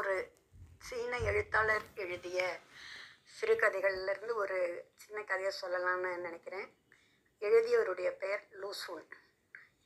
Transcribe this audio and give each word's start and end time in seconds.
ஒரு 0.00 0.14
சீன 0.86 1.14
எழுத்தாளர் 1.30 1.86
எழுதிய 2.02 2.40
சிறுகதைகள்லேருந்து 3.36 4.34
ஒரு 4.42 4.58
சின்ன 5.02 5.18
கதையை 5.22 5.52
சொல்லலாம்னு 5.60 6.10
நினைக்கிறேன். 6.26 6.68
எழுதியவருடைய 7.46 8.10
பெயர் 8.22 8.44
லூசூன் 8.60 9.04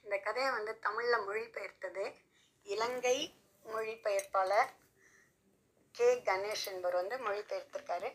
இந்த 0.02 0.16
கதையை 0.26 0.50
வந்து 0.50 0.72
தமிழில் 0.86 1.24
மொழிபெயர்த்தது 1.28 2.04
இலங்கை 2.66 3.16
மொழிபெயர்ப்பாளர் 3.66 4.70
கே 5.98 6.08
கணேஷ் 6.28 6.66
என்பவர் 6.72 7.00
வந்து 7.00 7.18
மொழிபெயர்த்திருக்காரு. 7.26 8.10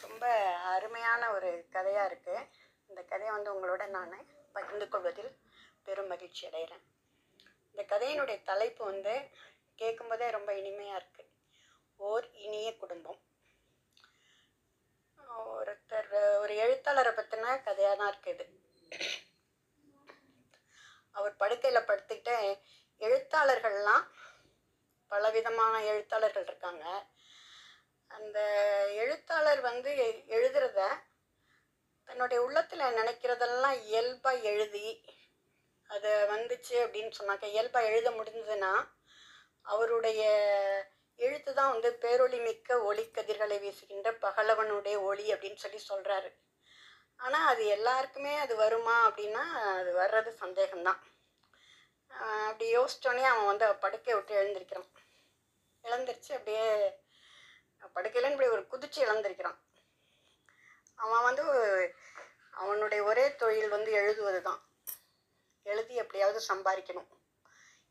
ரொம்ப 0.00 0.26
அருமையான 0.74 1.32
ஒரு 1.36 1.52
கதையாக 1.76 2.10
இருக்குது 2.10 2.48
இந்த 2.90 3.02
கதையை 3.12 3.32
வந்து 3.36 3.54
உங்களோட 3.54 3.86
நான் 3.96 4.26
பகிர்ந்து 4.58 4.88
கொள்வதில் 4.88 5.32
பெரும் 5.86 6.12
மகிழ்ச்சி 6.14 6.44
அடைகிறேன். 6.48 6.84
இந்த 7.70 7.84
கதையினுடைய 7.94 8.38
தலைப்பு 8.52 8.84
வந்து 8.84 9.14
கேட்கும்போதே 9.82 10.26
ரொம்ப 10.34 10.50
இனிமையாக 10.60 10.98
இருக்குது 11.00 11.19
ஓர் 12.00 12.26
இனிய 12.44 12.68
குடும்பம். 12.76 13.18
ஒருத்தர் 15.48 16.10
ஒரு 16.42 16.54
எழுத்தாளரை 16.56 17.12
பற்றின 17.14 17.54
கதையாக 17.62 17.96
தான் 17.96 18.10
இருக்குது 18.12 18.44
அவர் 21.16 21.34
படுக்கையில் 21.36 21.88
படுத்துக்கிட்டு 21.88 22.36
எழுத்தாளர்கள்லாம் 23.00 24.04
பலவிதமான 25.10 25.74
எழுத்தாளர்கள் 25.84 26.46
இருக்காங்க. 26.46 26.84
அந்த 28.10 28.38
எழுத்தாளர் 29.02 29.60
வந்து 29.60 29.90
எழுதுறத 30.36 30.80
தன்னுடைய 32.08 32.38
உள்ளத்தில் 32.42 32.96
நினைக்கிறதெல்லாம் 33.00 33.76
இயல்பாக 33.90 34.48
எழுதி 34.52 34.86
அது 35.90 36.10
வந்துச்சு 36.32 36.74
அப்படின்னு 36.84 37.12
சொன்னாக்க 37.18 37.46
இயல்பாக 37.48 37.90
எழுத 37.90 38.08
முடிஞ்சதுன்னா 38.10 38.72
அவருடைய 39.66 40.22
எழுத்து 41.26 41.50
தான் 41.58 41.72
வந்து 41.74 41.90
பேரொளி 42.02 42.38
மிக்க 42.46 42.78
ஒளி 42.88 43.04
கதிர்களை 43.16 43.56
வீசுகின்ற 43.64 44.10
பகலவனுடைய 44.26 44.96
ஒளி 45.08 45.26
அப்படின்னு 45.34 45.62
சொல்லி 45.64 45.80
சொல்கிறாரு 45.90 46.30
ஆனால் 47.20 47.48
அது 47.52 47.62
எல்லாருக்குமே 47.76 48.34
அது 48.44 48.54
வருமா 48.62 48.94
அப்படின்னா 49.08 49.42
அது 49.78 49.90
வர்றது 50.02 50.30
சந்தேகம்தான். 50.42 51.00
அப்படி 52.44 52.66
யோசித்தோடனே 52.76 53.24
அவன் 53.32 53.50
வந்து 53.50 53.66
படுக்கையை 53.84 54.14
விட்டு 54.16 54.38
எழுந்திருக்கிறான். 54.40 54.88
இழந்துருச்சு 55.84 56.32
அப்படியே 56.38 56.64
படுக்கையிலன்னு 57.96 58.36
இப்படி 58.36 58.54
ஒரு 58.56 58.64
குதிச்சு 58.72 59.00
இழந்திருக்கிறான் 59.06 59.58
அவன் 61.04 61.26
வந்து 61.28 61.44
அவனுடைய 62.62 63.00
ஒரே 63.10 63.24
தொழில் 63.42 63.74
வந்து 63.76 63.90
எழுதுவது 64.00 64.40
தான் 64.48 64.60
எழுதி 65.66 65.94
எப்படியாவது 66.02 66.40
சம்பாதிக்கணும். 66.50 67.10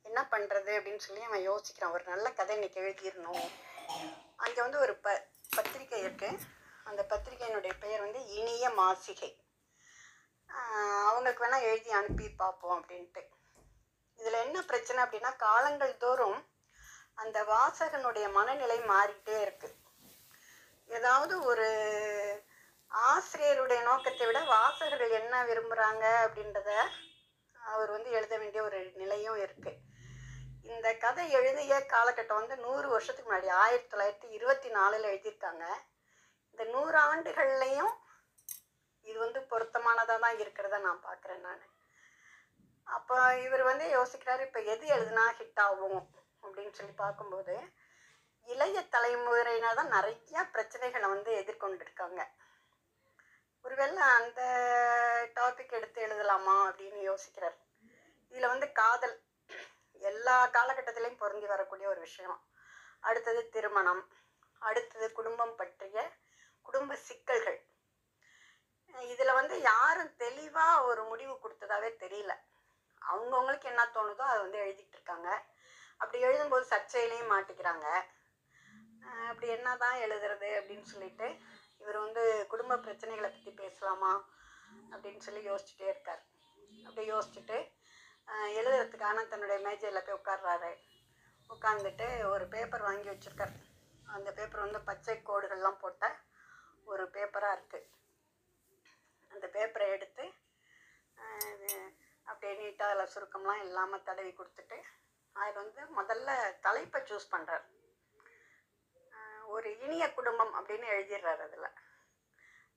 என்ன 0.09 0.21
பண்ணுறது 0.31 0.71
அப்படின்னு 0.77 1.05
சொல்லி 1.05 1.23
அவன் 1.27 1.47
யோசிக்கிறான். 1.49 1.95
ஒரு 1.95 2.03
நல்ல 2.11 2.27
கதை 2.37 2.55
இன்னைக்கு 2.57 2.79
எழுதிடணும் 2.83 3.43
அங்கே 4.43 4.59
வந்து 4.65 4.79
ஒரு 4.85 4.93
ப 5.05 5.09
பத்திரிக்கை 5.55 5.99
இருக்குது 6.03 6.45
அந்த 6.89 7.01
பத்திரிக்கையினுடைய 7.11 7.73
பெயர் 7.83 8.05
வந்து 8.05 8.21
இனிய 8.37 8.65
மாசிகை. 8.79 9.29
அவங்களுக்கு 11.09 11.43
வேணால் 11.43 11.67
எழுதி 11.69 11.91
அனுப்பி 11.99 12.27
பார்ப்போம் 12.41 12.77
அப்படின்ட்டு. 12.77 13.21
இதில் 14.19 14.43
என்ன 14.45 14.57
பிரச்சனை 14.69 14.99
அப்படின்னா 15.03 15.31
காலங்கள் 15.45 15.93
தோறும் 16.03 16.39
அந்த 17.23 17.37
வாசகனுடைய 17.51 18.25
மனநிலை 18.37 18.79
மாறிட்டே 18.91 19.37
இருக்குது 19.45 19.77
ஏதாவது 20.89 21.33
ஒரு 21.49 21.67
ஆசிரியருடைய 22.91 23.79
நோக்கத்தை 23.89 24.25
விட 24.27 24.39
வாசகர்கள் 24.55 25.13
என்ன 25.21 25.43
விரும்புகிறாங்க 25.49 26.05
அப்படின்றத 26.25 26.71
அவர் 27.55 27.91
வந்து 27.95 28.09
எழுத 28.17 28.33
வேண்டிய 28.41 28.63
ஒரு 28.69 28.79
நிலையும் 29.01 29.39
இருக்குது 29.45 29.77
இந்த 30.73 30.87
கதை 31.03 31.23
எழுதிய 31.37 31.73
காலகட்டம் 31.93 32.39
வந்து 32.39 32.55
நூறு 32.65 32.87
வருஷத்துக்கு 32.93 33.29
முன்னாடி 33.29 33.49
ஆயிரத்தி 33.61 33.89
தொள்ளாயிரத்தி 33.91 34.27
இருபத்தி 34.37 34.69
நாலில் 34.75 35.07
எழுதியிருக்காங்க. 35.11 35.65
இந்த 36.51 36.63
நூறு 36.73 36.97
ஆண்டுகள்லையும் 37.09 37.93
இது 39.09 39.17
வந்து 39.25 39.39
பொருத்தமானதாக 39.51 40.17
தான் 40.25 40.39
இருக்கிறத 40.43 40.79
நான் 40.87 41.05
பார்க்குறேன் 41.07 41.45
நான். 41.47 41.63
அப்போ 42.87 43.15
இவர் 43.45 43.63
வந்து 43.69 43.85
யோசிக்கிறார் 43.97 44.43
இப்போ 44.47 44.59
எது 44.73 44.85
எழுதுனா 44.95 45.25
ஹிட் 45.39 45.61
ஆகும் 45.67 46.01
அப்படின்னு 46.43 46.75
சொல்லி 46.79 46.95
பார்க்கும்போது 47.03 47.55
இளைய 48.47 48.83
தலைமுறையினர் 48.95 49.79
தான் 49.79 49.93
நிறையா 49.95 50.43
பிரச்சனைகளை 50.55 51.09
வந்து 51.15 51.31
எதிர்கொண்டிருக்காங்க. 51.41 52.21
ஒருவேளை 53.65 54.03
அந்த 54.19 54.41
டாபிக் 55.39 55.75
எடுத்து 55.79 55.99
எழுதலாமா 56.07 56.55
அப்படின்னு 56.69 57.01
யோசிக்கிறார். 57.09 57.57
இதில் 58.31 58.51
வந்து 58.53 58.67
காதல் 58.81 59.17
எல்லா 59.99 60.47
காலகட்டத்திலையும் 60.47 61.17
பொருந்தி 61.17 61.45
வரக்கூடிய 61.45 61.89
ஒரு 61.89 61.99
விஷயம். 61.99 62.47
அடுத்தது 62.99 63.49
திருமணம். 63.49 64.07
அடுத்தது 64.59 65.11
குடும்பம் 65.11 65.55
பற்றிய 65.55 66.11
குடும்ப 66.61 66.95
சிக்கல்கள். 66.95 67.67
இதில் 68.99 69.33
வந்து 69.33 69.61
யாரும் 69.61 70.15
தெளிவாக 70.15 70.83
ஒரு 70.83 71.03
முடிவு 71.03 71.33
கொடுத்ததாவே 71.33 71.89
தெரியல. 72.03 72.33
அவங்கவுங்களுக்கு 73.01 73.63
என்ன 73.63 73.85
தோணுதோ 73.85 74.23
அதை 74.31 74.41
வந்து 74.41 74.57
எழுதிட்டு 74.57 74.95
இருக்காங்க. 74.97 75.45
அப்படி 75.97 76.23
எழுதும்போது 76.23 76.65
சர்ச்சையிலையும் 76.69 77.31
மாட்டிக்கிறாங்க. 77.33 77.87
அப்படி 79.27 79.47
என்ன 79.47 79.77
தான் 79.77 79.97
எழுதுறது 79.97 80.49
அப்படின்னு 80.59 80.81
சொல்லிட்டு 80.81 81.27
இவர் 81.77 81.97
வந்து 81.97 82.45
குடும்ப 82.47 82.75
பிரச்சனைகளை 82.75 83.29
பற்றி 83.29 83.51
பேசலாமா 83.51 84.25
அப்படின்னு 84.91 85.17
சொல்லி 85.17 85.49
யோசிச்சுட்டே 85.49 85.87
இருக்கார். 85.87 86.23
அப்படி 86.85 87.11
யோசிச்சுட்டு 87.11 87.57
எழுதுறதுக்கான 88.59 89.25
தன்னுடைய 89.31 89.59
மேஜையில் 89.67 90.05
போய் 90.07 90.17
உட்கார்றாரு. 90.19 90.71
உட்காந்துட்டு 91.49 92.07
ஒரு 92.33 92.45
பேப்பர் 92.53 92.87
வாங்கி 92.87 93.09
வச்சுருக்கார். 93.11 93.55
அந்த 94.15 94.29
பேப்பர் 94.37 94.65
வந்து 94.65 94.79
பச்சை 94.89 95.15
கோடுகள்லாம் 95.29 95.81
போட்ட 95.83 96.05
ஒரு 96.91 97.03
பேப்பராக 97.15 97.55
இருக்குது 97.57 97.89
அந்த 99.31 99.45
பேப்பரை 99.55 99.87
எடுத்து 99.95 100.23
அப்படியே 102.27 102.53
நீட்டாக 102.61 102.93
அதில் 102.93 103.11
சுருக்கம்லாம் 103.13 103.61
இல்லாமல் 103.65 104.05
தடவி 104.07 104.31
கொடுத்துட்டு 104.33 104.77
அதில் 105.35 105.61
வந்து 105.61 105.81
முதல்ல 105.97 106.29
தலைப்பை 106.65 106.99
சூஸ் 107.09 107.31
பண்ணுறார் 107.33 107.65
ஒரு 109.55 109.69
இனிய 109.85 110.05
குடும்பம் 110.17 110.53
அப்படின்னு 110.57 110.87
எழுதிடுறாரு 110.95 111.41
அதில். 111.47 111.69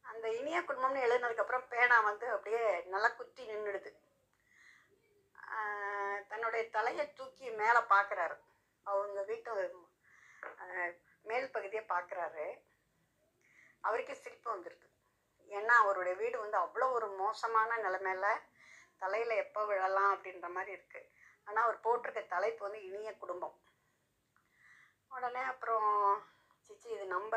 அந்த 0.05 0.27
இனிய 0.39 0.59
குடும்பம்னு 0.69 1.05
எழுதினதுக்கப்புறம் 1.07 1.69
பேனா 1.73 1.99
வந்து 2.09 2.27
அப்படியே 2.37 2.63
நல்லா 2.93 3.11
குத்தி 3.19 3.43
நின்றுடுது 3.51 3.91
தன்னுடைய 6.31 6.63
தலையை 6.77 7.05
தூக்கி 7.19 7.47
மேலே 7.63 7.81
பார்க்குறாரு 7.95 8.37
அவங்க 8.87 9.23
வீட்டு 9.31 9.51
மேல் 11.31 11.53
பகுதியை 11.57 11.83
பார்க்குறாரு 11.93 12.47
அவருக்கே 13.87 14.15
சிரிப்பு 14.23 14.49
வந்துடுது 14.55 14.87
ஏன்னா 15.51 15.75
அவருடைய 15.83 16.15
வீடு 16.23 16.37
வந்து 16.45 16.59
அவ்வளோ 16.65 16.87
ஒரு 16.99 17.09
மோசமான 17.23 17.77
நிலைமையில 17.87 18.27
தலையில் 19.03 19.41
எப்போ 19.45 19.61
விழலாம் 19.71 20.13
அப்படின்ற 20.15 20.49
மாதிரி 20.57 20.73
இருக்குது 20.77 21.09
ஆனால் 21.47 21.65
அவர் 21.65 21.85
போட்டிருக்க 21.87 22.21
தலைப்பு 22.35 22.63
வந்து 22.67 22.81
இனிய 22.89 23.13
குடும்பம். 23.23 23.57
உடனே 25.11 25.43
அப்புறம் 25.53 25.89
சிச்சி 26.67 26.89
இது 26.97 27.07
நம்ம 27.17 27.35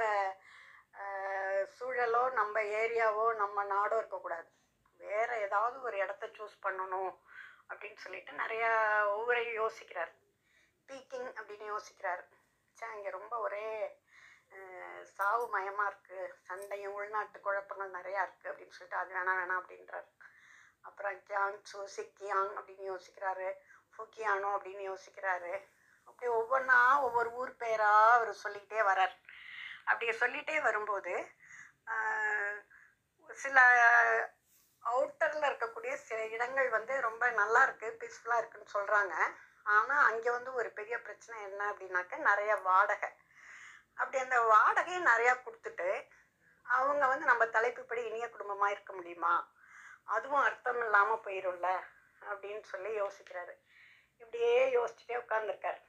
சூழலோ 1.78 2.24
நம்ம 2.40 2.62
ஏரியாவோ 2.82 3.26
நம்ம 3.42 3.64
நாடோ 3.74 3.96
இருக்கக்கூடாது. 4.02 4.48
வேறு 5.00 5.34
ஏதாவது 5.46 5.78
ஒரு 5.88 5.96
இடத்த 6.04 6.26
சூஸ் 6.38 6.56
பண்ணணும். 6.66 7.14
அப்படின்னு 7.72 8.00
சொல்லிட்டு 8.06 8.32
நிறையா 8.44 8.72
ஒவ்வொரு 9.18 9.44
யோசிக்கிறார். 9.62 10.12
பீக்கிங் 10.90 11.30
அப்படின்னு 11.40 11.68
யோசிக்கிறார். 11.74 12.24
சே 12.78 12.88
இங்கே 12.96 13.12
ரொம்ப 13.20 13.34
ஒரே 13.46 13.68
சாவு 15.16 15.46
மயமாக 15.54 15.90
இருக்குது 15.92 16.34
சண்டையும் 16.48 16.96
உள்நாட்டு 16.98 17.38
குழப்பங்கள் 17.46 17.96
நிறையா 17.98 18.22
இருக்குது 18.26 18.52
அப்படின்னு 18.52 18.76
சொல்லிட்டு 18.78 19.02
அது 19.02 19.16
வேணாம் 19.18 19.40
வேணாம் 19.40 19.62
அப்படின்றார். 19.62 20.08
அப்புறம் 20.88 21.16
கியாங் 21.30 21.58
சூ 21.72 21.80
சிக்கியாங் 21.96 22.52
அப்படின்னு 22.58 22.86
யோசிக்கிறாரு. 22.92 23.48
ஃபுக்கியானோ 23.94 24.50
அப்படின்னு 24.58 24.84
யோசிக்கிறாரு. 24.92 25.54
அப்படி 26.08 26.28
ஒவ்வொன்றா 26.40 26.80
ஒவ்வொரு 27.06 27.30
ஊர் 27.42 27.54
பேராக 27.62 28.16
அவர் 28.18 28.32
சொல்லிக்கிட்டே 28.44 28.82
வரார். 28.92 29.16
அப்படி 29.90 30.12
சொல்லிகிட்டே 30.24 30.58
வரும்போது 30.68 31.14
சில 33.44 33.58
அவுட்டரில் 34.86 35.48
இருக்கக்கூடிய 35.50 35.94
சில 36.08 36.20
இடங்கள் 36.26 36.70
வந்து 36.70 37.02
ரொம்ப 37.02 37.30
நல்லா 37.30 37.62
இருக்கு 37.64 37.88
பீஸ்ஃபுல்லாக 38.02 38.42
இருக்குன்னு 38.42 38.74
சொல்கிறாங்க 38.74 39.16
ஆனால் 39.64 40.04
அங்கே 40.10 40.30
வந்து 40.30 40.54
ஒரு 40.54 40.70
பெரிய 40.70 40.96
பிரச்சனை 41.02 41.42
என்ன 41.42 41.62
அப்படின்னாக்க 41.72 42.18
நிறைய 42.18 42.56
வாடகை. 42.56 43.10
அப்படி 43.96 44.18
அந்த 44.24 44.38
வாடகையை 44.54 45.02
நிறையா 45.12 45.34
கொடுத்துட்டு 45.46 45.90
அவங்க 46.66 47.08
வந்து 47.08 47.26
நம்ம 47.26 47.46
தலைப்புப்படி 47.46 48.02
இனிய 48.06 48.30
குடும்பமாக 48.30 48.72
இருக்க 48.72 48.94
முடியுமா? 48.94 49.34
அதுவும் 50.06 50.44
அர்த்தம் 50.44 50.82
இல்லாமல் 50.86 51.24
போயிரும்ல 51.26 51.70
அப்படின்னு 52.22 52.64
சொல்லி 52.64 52.92
யோசிக்கிறாரு. 53.02 53.54
இப்படியே 54.22 54.56
யோசிச்சுட்டே 54.78 55.16
உட்காந்துருக்காரு 55.24 55.82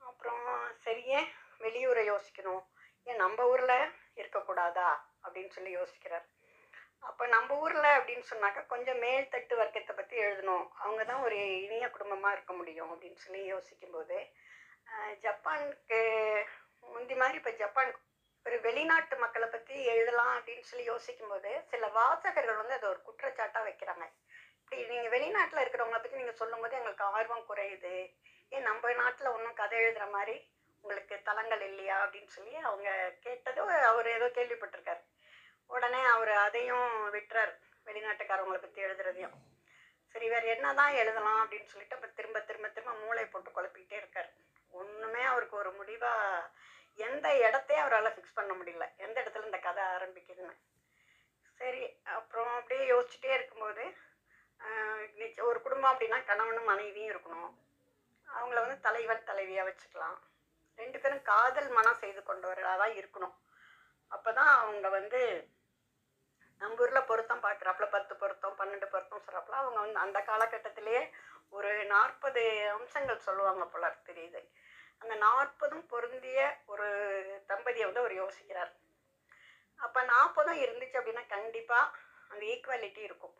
அப்புறம் 0.00 0.44
சரியே 0.84 1.20
வெளியூரை 1.60 2.04
யோசிக்கணும்? 2.12 2.62
ஏன் 3.06 3.16
நம்ம 3.16 3.46
ஊரில் 3.48 3.92
இருக்கக்கூடாதா? 4.16 4.88
அப்படின்னு 5.24 5.48
சொல்லி 5.48 5.76
யோசிக்கிறார். 5.76 6.26
அப்போ 7.08 7.24
நம்ம 7.34 7.56
ஊரில் 7.64 7.96
அப்படின்னு 7.96 8.24
சொன்னாக்கா 8.30 8.62
கொஞ்சம் 8.72 9.00
மேல்தட்டு 9.04 9.54
வர்க்கத்தை 9.60 9.92
பற்றி 9.96 10.16
எழுதணும். 10.26 10.66
அவங்க 10.82 11.02
தான் 11.10 11.24
ஒரு 11.26 11.38
இனிய 11.66 11.86
குடும்பமாக 11.94 12.34
இருக்க 12.36 12.52
முடியும் 12.60 12.90
அப்படின்னு 12.94 13.20
சொல்லி 13.24 13.42
யோசிக்கும்போது 13.54 14.18
ஜப்பானுக்கு 15.24 16.00
முந்தி 16.94 17.14
மாதிரி 17.20 17.38
இப்போ 17.40 17.52
ஜப்பான் 17.62 17.90
ஒரு 18.46 18.56
வெளிநாட்டு 18.66 19.16
மக்களை 19.24 19.46
பற்றி 19.50 19.74
எழுதலாம் 19.92 20.32
அப்படின்னு 20.36 20.68
சொல்லி 20.70 20.84
யோசிக்கும்போது 20.92 21.50
சில 21.72 21.88
வாசகர்கள் 21.98 22.60
வந்து 22.60 22.76
அதை 22.78 22.86
ஒரு 22.92 23.00
குற்றச்சாட்டாக 23.08 23.66
வைக்கிறாங்க. 23.68 24.06
இப்படி 24.60 24.82
நீங்கள் 24.92 25.14
வெளிநாட்டில் 25.14 25.62
இருக்கிறவங்கள 25.62 26.00
பற்றி 26.00 26.20
நீங்கள் 26.20 26.40
சொல்லும்போது 26.40 26.78
எங்களுக்கு 26.80 27.04
ஆர்வம் 27.16 27.48
குறையுது. 27.50 27.94
ஏன் 28.52 28.66
நம்ம 28.68 28.92
நாட்டில் 29.02 29.34
ஒன்றும் 29.34 29.60
கதை 29.60 29.78
எழுதுகிற 29.82 30.06
மாதிரி 30.16 30.36
உங்களுக்கு 30.84 31.16
தலங்கள் 31.28 31.62
இல்லையா 31.70 31.96
அப்படின்னு 32.04 32.30
சொல்லி 32.36 32.54
அவங்க 32.68 32.88
கேட்டது 33.26 33.60
அவர் 33.90 34.08
ஏதோ 34.16 34.28
கேள்விப்பட்டிருக்காரு. 34.38 35.02
உடனே 35.74 36.02
அவர் 36.14 36.32
அதையும் 36.46 36.90
விட்டுறார். 37.16 37.52
வெளிநாட்டுக்காரவங்களை 37.86 38.60
பற்றி 38.62 38.80
எழுதுறதையும். 38.86 39.36
சரி 40.14 40.26
வேறு 40.32 40.46
என்ன 40.54 40.72
தான் 40.80 40.98
எழுதலாம் 41.02 41.40
அப்படின்னு 41.42 41.70
சொல்லிட்டு 41.72 41.96
அப்போ 41.96 42.08
திரும்ப 42.18 42.38
திரும்ப 42.48 42.66
திரும்ப 42.74 42.92
மூளை 43.04 43.24
போட்டு 43.26 43.50
குழப்பிக்கிட்டே 43.56 43.96
இருக்கார். 44.00 44.28
ஒன்றுமே 44.80 45.22
அவருக்கு 45.30 45.56
ஒரு 45.62 45.70
முடிவாக 45.78 46.50
எந்த 47.06 47.26
இடத்தையும் 47.46 47.84
அவரால் 47.84 48.14
ஃபிக்ஸ் 48.14 48.38
பண்ண 48.38 48.52
முடியல. 48.58 48.86
எந்த 49.04 49.16
இடத்துல 49.22 49.48
இந்த 49.50 49.60
கதை 49.66 49.84
ஆரம்பிக்குதுன்னு. 49.94 50.54
சரி 51.60 51.82
அப்புறம் 52.18 52.52
அப்படியே 52.58 52.84
யோசிச்சுட்டே 52.92 53.30
இருக்கும்போது 53.38 53.84
ஒரு 55.48 55.58
குடும்பம் 55.62 55.92
அப்படின்னா 55.92 56.18
கணவனும் 56.30 56.68
மனைவியும் 56.72 57.10
இருக்கணும். 57.12 57.50
அவங்கள 58.28 58.58
வந்து 58.64 58.78
தலைவன் 58.86 59.28
தலைவியாக 59.30 59.66
வச்சுக்கலாம். 59.68 60.18
ரெண்டு 60.80 60.98
பேரும் 61.00 61.26
காதல் 61.30 61.70
மனம் 61.78 62.00
செய்து 62.02 62.20
கொண்டவர்களாக 62.28 62.78
தான் 62.82 62.94
இருக்கணும். 63.00 63.34
அப்போ 64.14 64.30
தான் 64.38 64.52
அவங்க 64.60 64.86
வந்து 64.98 65.20
நம்ம 66.62 66.82
ஊரில் 66.82 67.08
பொருத்தம் 67.10 67.44
பார்க்குறாப்புல 67.44 67.86
பத்து 67.90 68.16
பொருத்தம் 68.16 68.58
பன்னெண்டு 68.58 68.86
பொருத்தம் 68.86 69.22
சொல்கிறாப்புல 69.24 69.56
அவங்க 69.60 69.78
வந்து 69.80 69.98
அந்த 70.04 70.18
காலகட்டத்திலேயே 70.26 71.00
ஒரு 71.48 71.70
நாற்பது 71.84 72.42
அம்சங்கள் 72.72 73.24
சொல்லுவாங்க 73.28 73.64
போல 73.64 73.88
தெரியுது. 74.08 74.40
அந்த 74.98 75.14
நாற்பதும் 75.14 75.86
பொருந்திய 75.86 76.40
ஒரு 76.66 76.88
தம்பதியை 77.48 77.86
வந்து 77.88 78.02
அவர் 78.02 78.14
யோசிக்கிறார். 78.22 78.72
அப்போ 79.76 80.02
நாற்பதும் 80.02 80.60
இருந்துச்சு 80.64 81.00
அப்படின்னா 81.00 81.24
கண்டிப்பாக 81.26 81.96
அந்த 82.28 82.42
ஈக்குவாலிட்டி 82.46 83.02
இருக்கும். 83.08 83.34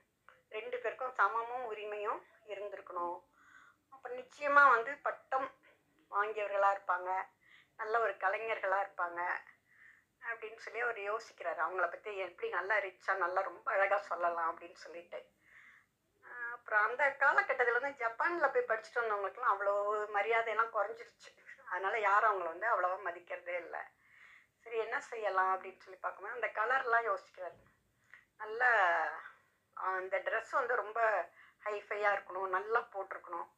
ரெண்டு 0.48 0.78
பேருக்கும் 0.78 1.16
சமமும் 1.20 1.69
உரிமையும் 1.72 2.20
இருந்திருக்கணும். 2.52 3.19
அப்போ 3.94 4.08
நிச்சயமாக 4.08 4.70
வந்து 4.70 4.92
பட்டம் 5.02 5.48
வாங்கியவர்களாக 6.10 6.76
இருப்பாங்க. 6.76 7.10
நல்ல 7.76 7.94
ஒரு 8.00 8.14
கலைஞர்களாக 8.24 8.84
இருப்பாங்க. 8.86 9.20
அப்படின்னு 10.30 10.60
சொல்லி 10.64 10.80
அவர் 10.86 10.98
யோசிக்கிறாரு. 11.10 11.60
அவங்கள 11.66 11.86
பற்றி 11.90 12.10
எப்படி 12.26 12.48
நல்லா 12.58 12.76
ரிச்சாக 12.86 13.22
நல்லா 13.24 13.40
ரொம்ப 13.50 13.66
அழகாக 13.76 14.02
சொல்லலாம் 14.10 14.50
அப்படின்னு 14.52 14.78
சொல்லிட்டு. 14.84 15.20
அப்புறம் 16.54 16.84
அந்த 16.88 17.02
காலகட்டத்தில் 17.22 17.78
வந்து 17.78 18.00
ஜப்பானில் 18.02 18.52
போய் 18.54 18.69
படிச்சுட்டு 18.70 19.02
வந்தவங்களுக்குலாம் 19.02 19.54
அவ்வளோ 19.54 19.74
மரியாதையெல்லாம் 20.16 20.74
குறைஞ்சிருச்சு. 20.76 21.30
அதனால 21.70 21.98
யாரும் 22.08 22.30
அவங்கள 22.30 22.48
வந்து 22.54 22.69
அவ்வளோவா 22.72 22.98
மதிக்கிறதே 23.08 23.56
இல்லை. 23.64 23.82
சரி 24.64 24.78
என்ன 24.86 24.96
செய்யலாம் 25.10 25.52
அப்படின்னு 25.54 25.84
சொல்லி 25.84 25.98
பார்க்கும்போது 26.00 26.38
அந்த 26.38 26.48
கலர்லாம் 26.58 27.08
யோசிக்கிறாரு. 27.10 27.58
நல்ல 28.42 28.62
அந்த 29.76 30.16
ட்ரெஸ் 30.26 30.52
வந்து 30.58 30.74
ரொம்ப 30.82 31.00
ஹைஃபையாக 31.66 32.14
இருக்கணும் 32.16 32.54
நல்லா 32.56 32.80
போட்டிருக்கணும். 32.94 33.48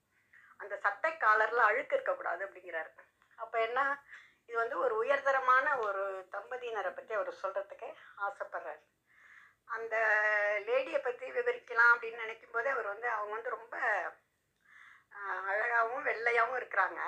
அந்த 0.63 0.75
சட்டை 0.85 1.11
காலரில் 1.25 1.69
அழுக்கு 1.69 1.97
இருக்கக்கூடாது 1.97 2.43
அப்படிங்கிறாரு. 2.47 2.91
அப்போ 3.39 3.57
என்ன 3.69 3.81
இது 4.49 4.57
வந்து 4.63 4.77
ஒரு 4.85 4.95
உயர்தரமான 5.03 5.67
ஒரு 5.87 6.03
தம்பதியினரை 6.35 6.91
பற்றி 6.97 7.13
அவர் 7.19 7.41
சொல்கிறதுக்கு 7.43 7.89
ஆசைப்படுறாரு. 8.27 8.83
அந்த 9.77 9.95
லேடியை 10.69 11.01
பற்றி 11.03 11.27
விவரிக்கலாம் 11.37 11.93
அப்படின்னு 11.95 12.25
நினைக்கும் 12.25 12.55
போதே 12.57 12.71
அவர் 12.75 12.89
வந்து 12.93 13.09
அவங்க 13.17 13.33
வந்து 13.37 13.57
ரொம்ப 13.59 13.77
அழகாகவும் 15.51 16.07
வெள்ளையாகவும் 16.11 16.59
இருக்கிறாங்க. 16.61 17.01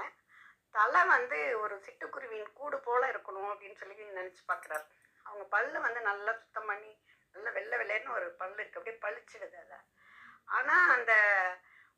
தலை 0.74 1.02
வந்து 1.14 1.38
ஒரு 1.62 1.74
சிட்டுக்குருவியின் 1.86 2.56
கூடு 2.58 2.78
போல் 2.86 3.10
இருக்கணும் 3.12 3.50
அப்படின்னு 3.52 3.80
சொல்லி 3.82 4.08
நினச்சி 4.20 4.42
பார்க்குறாரு. 4.52 4.86
அவங்க 5.26 5.44
பல்லு 5.54 5.78
வந்து 5.86 6.00
நல்லா 6.10 6.32
சுத்தம் 6.40 6.68
பண்ணி 6.70 6.92
நல்லா 7.34 7.50
வெள்ளை 7.58 7.76
வெள்ளைன்னு 7.80 8.16
ஒரு 8.18 8.26
பல்லு 8.40 8.58
இருக்கு. 8.60 8.78
அப்படியே 8.80 8.98
பளிச்சிடுது 9.06 9.56
அதை. 9.64 9.78
ஆனால் 10.56 10.92
அந்த 10.96 11.12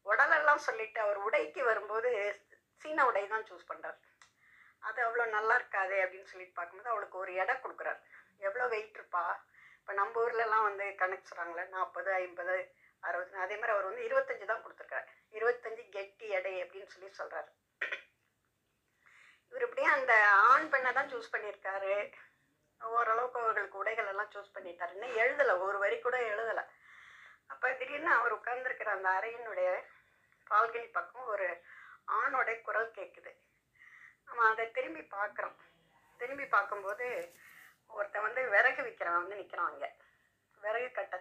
உடலெல்லாம் 0.07 0.67
சொல்லிட்டு 0.69 0.99
அவர் 1.07 1.19
உடைக்கு 1.27 1.63
வரும்போது 1.71 2.11
சீன 2.83 3.05
உடை 3.11 3.25
தான் 3.33 3.49
சூஸ் 3.49 3.71
பண்ணுறாரு 3.71 3.99
அது 4.87 4.99
அவ்வளோ 5.07 5.25
நல்லா 5.37 5.55
இருக்காது 5.61 5.97
அப்படின்னு 6.05 6.31
சொல்லிட்டு 6.33 6.59
பார்க்கும்போது 6.59 6.93
அவளுக்கு 6.93 7.17
ஒரு 7.23 7.33
எடை 7.43 7.55
கொடுக்குறாரு. 7.65 8.01
எவ்வளோ 8.49 8.67
வெயிட் 8.75 8.99
இருப்பா? 8.99 9.25
இப்போ 9.81 9.93
நம்ம 10.01 10.21
ஊர்லலாம் 10.25 10.67
வந்து 10.69 10.87
கணக்கு 11.01 11.29
சொல்கிறாங்களே 11.31 11.65
நாற்பது 11.77 12.11
ஐம்பது 12.23 12.57
அறுபது 13.03 13.43
அதே 13.45 13.57
மாதிரி 13.57 13.75
அவர் 13.75 13.89
வந்து 13.89 14.07
இருபத்தஞ்சு 14.09 14.51
தான் 14.51 14.63
கொடுத்துருக்காரு. 14.65 15.07
இருபத்தஞ்சு 15.39 15.83
கெட்டி 15.97 16.27
எடை 16.39 16.55
அப்படின்னு 16.63 16.93
சொல்லி 16.95 17.11
சொல்கிறாரு 17.21 17.51
இவர் 19.51 19.65
இப்படியே 19.67 19.91
அந்த 19.97 20.15
ஆண் 20.49 20.71
பெண்ணை 20.73 20.91
தான் 20.97 21.11
சூஸ் 21.13 21.33
பண்ணியிருக்காரு. 21.35 21.95
ஓரளவுக்கு 22.81 23.41
அவர்களுக்கு 23.43 23.81
உடைகள் 23.83 24.11
எல்லாம் 24.13 24.33
சூஸ் 24.35 24.55
பண்ணிட்டாரு. 24.57 24.93
இன்னும் 24.97 25.17
எழுதலை 25.23 25.55
ஒரு 25.67 25.79
வரி 25.85 25.97
கூட 26.01 26.17
எழுதலை. 26.33 26.65
அப்போ 27.53 27.67
திடீர்னு 27.81 28.11
அவர் 28.19 28.37
உட்கார்ந்துருக்கிற 28.39 28.91
அந்த 28.97 29.09
அறையினுடைய 29.19 29.69
பால்கனி 30.51 30.89
பக்கம் 30.99 31.31
ஒரு 31.35 31.47
ஆணோட 32.19 32.51
குரல் 32.67 32.97
கேட்குது. 32.99 33.31
அவன் 34.31 34.51
அதை 34.53 34.65
திரும்பி 34.77 35.03
பார்க்குறான் 35.17 35.57
திரும்பி 36.21 36.47
பார்க்கும்போது 36.55 37.07
ஒருத்தன் 37.97 38.27
வந்து 38.27 38.43
விறகு 38.55 38.81
விற்கிறவன் 38.87 39.23
வந்து 39.23 39.41
நிற்கிறான் 39.41 39.71
அங்கே. 39.71 39.91
விறகு 40.63 40.89
கட்ட 40.93 41.17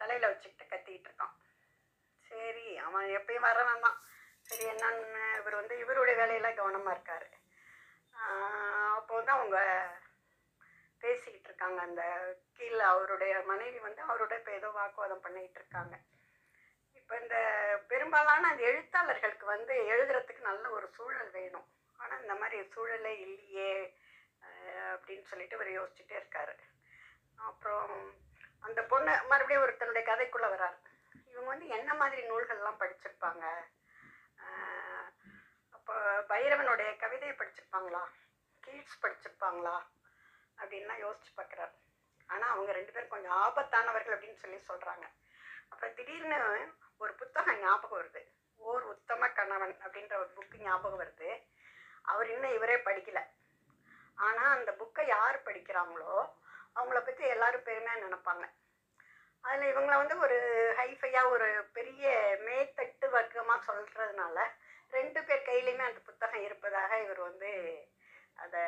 தலையில் 0.00 0.30
வச்சுக்கிட்டு 0.30 0.64
கத்திக்கிட்டு 0.72 1.08
இருக்கான். 1.10 1.34
சரி 2.26 2.66
அவன் 2.86 3.06
எப்பயும் 3.18 3.46
வரவன் 3.48 3.84
தான். 3.86 3.98
சரி 4.48 4.64
என்னன்னு 4.72 5.22
இவர் 5.38 5.60
வந்து 5.60 5.74
இவருடைய 5.82 6.16
வேலையில 6.22 6.48
கவனமாக 6.58 6.94
இருக்கார். 6.96 7.28
அப்போ 8.98 9.12
வந்து 9.18 9.32
அவங்க 9.36 9.58
பேசிக்கிட்டு 11.02 11.48
இருக்காங்க. 11.50 11.78
அந்த 11.88 12.02
கீழே 12.58 12.84
அவருடைய 12.92 13.34
மனைவி 13.50 13.78
வந்து 13.86 14.02
அவரோட 14.08 14.34
இப்போ 14.40 14.52
ஏதோ 14.58 14.68
வாக்குவாதம் 14.78 15.24
பண்ணிக்கிட்டு 15.24 15.60
இருக்காங்க. 15.62 15.94
இப்போ 17.00 17.14
இந்த 17.22 17.36
பெரும்பாலான 17.88 18.48
அந்த 18.52 18.62
எழுத்தாளர்களுக்கு 18.70 19.46
வந்து 19.54 19.74
எழுதுறதுக்கு 19.94 20.48
நல்ல 20.50 20.64
ஒரு 20.76 20.86
சூழல் 20.96 21.32
வேணும். 21.38 21.66
ஆனால் 22.02 22.22
இந்த 22.24 22.34
மாதிரி 22.40 22.56
சூழலே 22.74 23.12
இல்லையே 23.26 23.70
அப்படின்னு 24.94 25.28
சொல்லிட்டு 25.30 25.56
இவர் 25.58 25.70
யோசிச்சுட்டே 25.78 26.16
இருக்காரு. 26.20 26.54
அப்புறம் 27.48 27.94
அந்த 28.66 28.80
பொண்ணு 28.92 29.14
மறுபடியும் 29.30 29.64
ஒரு 29.64 29.72
தன்னுடைய 29.80 30.04
கதைக்குள்ளே 30.10 30.48
வராரு. 30.54 30.76
இவங்க 31.30 31.48
வந்து 31.52 31.66
என்ன 31.78 31.90
மாதிரி 32.02 32.20
நூல்கள்லாம் 32.30 32.80
படிச்சிருப்பாங்க? 32.82 33.44
அப்போ 35.76 35.94
பைரவனுடைய 36.30 36.90
கவிதையை 37.02 37.34
படிச்சிருப்பாங்களா? 37.40 38.02
கீட்ஸ் 38.64 39.02
படிச்சிருப்பாங்களா? 39.02 39.76
அப்படின்லாம் 40.60 41.02
யோசிச்சு 41.04 41.32
பார்க்குறாரு 41.38 41.74
ஆனால் 42.28 42.52
அவங்க 42.52 42.70
ரெண்டு 42.76 42.92
பேரும் 42.94 43.12
கொஞ்சம் 43.14 43.36
ஆபத்தானவர்கள் 43.44 44.14
அப்படின்னு 44.16 44.42
சொல்லி 44.44 44.58
சொல்கிறாங்க 44.70 45.06
அப்புறம் 45.70 45.94
திடீர்னு 45.98 46.38
ஒரு 47.02 47.12
புத்தகம் 47.20 47.60
ஞாபகம் 47.64 47.98
வருது. 47.98 48.22
ஓர் 48.68 48.84
உத்தம 48.92 49.28
கணவன் 49.38 49.74
அப்படின்ற 49.84 50.14
ஒரு 50.22 50.30
புக்கு 50.36 50.56
ஞாபகம் 50.66 51.00
வருது. 51.02 51.30
அவர் 52.12 52.28
இன்னும் 52.34 52.56
இவரே 52.58 52.76
படிக்கல. 52.88 53.20
ஆனால் 54.26 54.54
அந்த 54.56 54.70
புக்கை 54.80 55.04
யார் 55.14 55.38
படிக்கிறாங்களோ 55.48 56.12
அவங்கள 56.76 56.98
பற்றி 57.08 57.24
எல்லாரும் 57.34 57.66
பெருமையாக 57.68 58.04
நினைப்பாங்க. 58.04 58.44
அதில் 59.44 59.70
இவங்களை 59.72 59.96
வந்து 60.02 60.16
ஒரு 60.24 60.38
ஹைஃபையாக 60.78 61.32
ஒரு 61.34 61.48
பெரிய 61.76 62.06
மேத்தட்டு 62.46 63.06
வர்க்கமாக 63.16 63.66
சொல்கிறதுனால 63.68 64.38
ரெண்டு 64.96 65.20
பேர் 65.28 65.46
கையிலையுமே 65.48 65.84
அந்த 65.90 66.00
புத்தகம் 66.08 66.44
இருப்பதாக 66.46 66.98
இவர் 67.04 67.20
வந்து 67.28 67.50
அதை 68.44 68.62